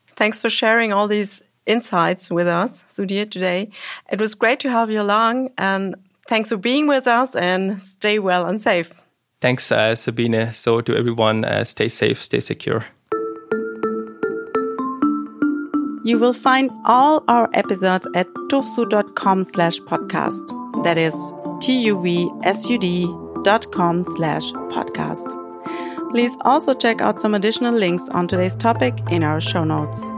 Thanks 0.07 0.39
for 0.39 0.49
sharing 0.49 0.93
all 0.93 1.07
these 1.07 1.41
insights 1.65 2.29
with 2.29 2.47
us, 2.47 2.83
Sudhir, 2.89 3.29
today. 3.29 3.69
It 4.11 4.19
was 4.19 4.35
great 4.35 4.59
to 4.61 4.69
have 4.69 4.89
you 4.89 5.01
along, 5.01 5.51
and 5.57 5.95
thanks 6.27 6.49
for 6.49 6.57
being 6.57 6.87
with 6.87 7.07
us 7.07 7.35
and 7.35 7.81
stay 7.81 8.19
well 8.19 8.45
and 8.45 8.59
safe. 8.61 8.93
Thanks, 9.41 9.71
uh, 9.71 9.95
Sabine. 9.95 10.53
So, 10.53 10.81
to 10.81 10.95
everyone, 10.95 11.43
uh, 11.43 11.63
stay 11.65 11.89
safe, 11.89 12.21
stay 12.21 12.39
secure. 12.39 12.85
You 16.05 16.19
will 16.19 16.33
find 16.33 16.69
all 16.85 17.23
our 17.29 17.49
episodes 17.53 18.07
at 18.13 18.27
tuvsud.com 18.49 19.45
slash 19.45 19.79
podcast. 19.79 20.83
That 20.83 20.97
is 20.97 21.15
T-U-V-S-U-D 21.61 23.07
dot 23.43 23.71
com 23.71 24.03
slash 24.03 24.51
podcast. 24.71 25.39
Please 26.11 26.35
also 26.41 26.73
check 26.73 27.01
out 27.01 27.19
some 27.21 27.33
additional 27.33 27.73
links 27.73 28.07
on 28.09 28.27
today's 28.27 28.57
topic 28.57 28.99
in 29.09 29.23
our 29.23 29.39
show 29.39 29.63
notes. 29.63 30.09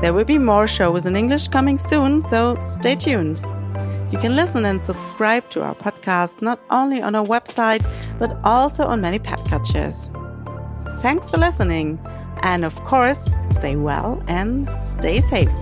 There 0.00 0.14
will 0.14 0.24
be 0.24 0.38
more 0.38 0.66
shows 0.66 1.04
in 1.04 1.14
English 1.14 1.48
coming 1.48 1.76
soon, 1.76 2.22
so 2.22 2.58
stay 2.64 2.96
tuned. 2.96 3.42
You 4.10 4.18
can 4.18 4.34
listen 4.34 4.64
and 4.64 4.80
subscribe 4.80 5.48
to 5.50 5.62
our 5.62 5.74
podcast 5.74 6.40
not 6.40 6.58
only 6.70 7.02
on 7.02 7.14
our 7.14 7.24
website, 7.24 7.84
but 8.18 8.36
also 8.42 8.86
on 8.86 9.00
many 9.02 9.18
podcatchers. 9.18 10.08
Thanks 11.00 11.30
for 11.30 11.36
listening, 11.36 11.98
and 12.42 12.64
of 12.64 12.74
course, 12.84 13.30
stay 13.42 13.76
well 13.76 14.22
and 14.26 14.68
stay 14.82 15.20
safe. 15.20 15.52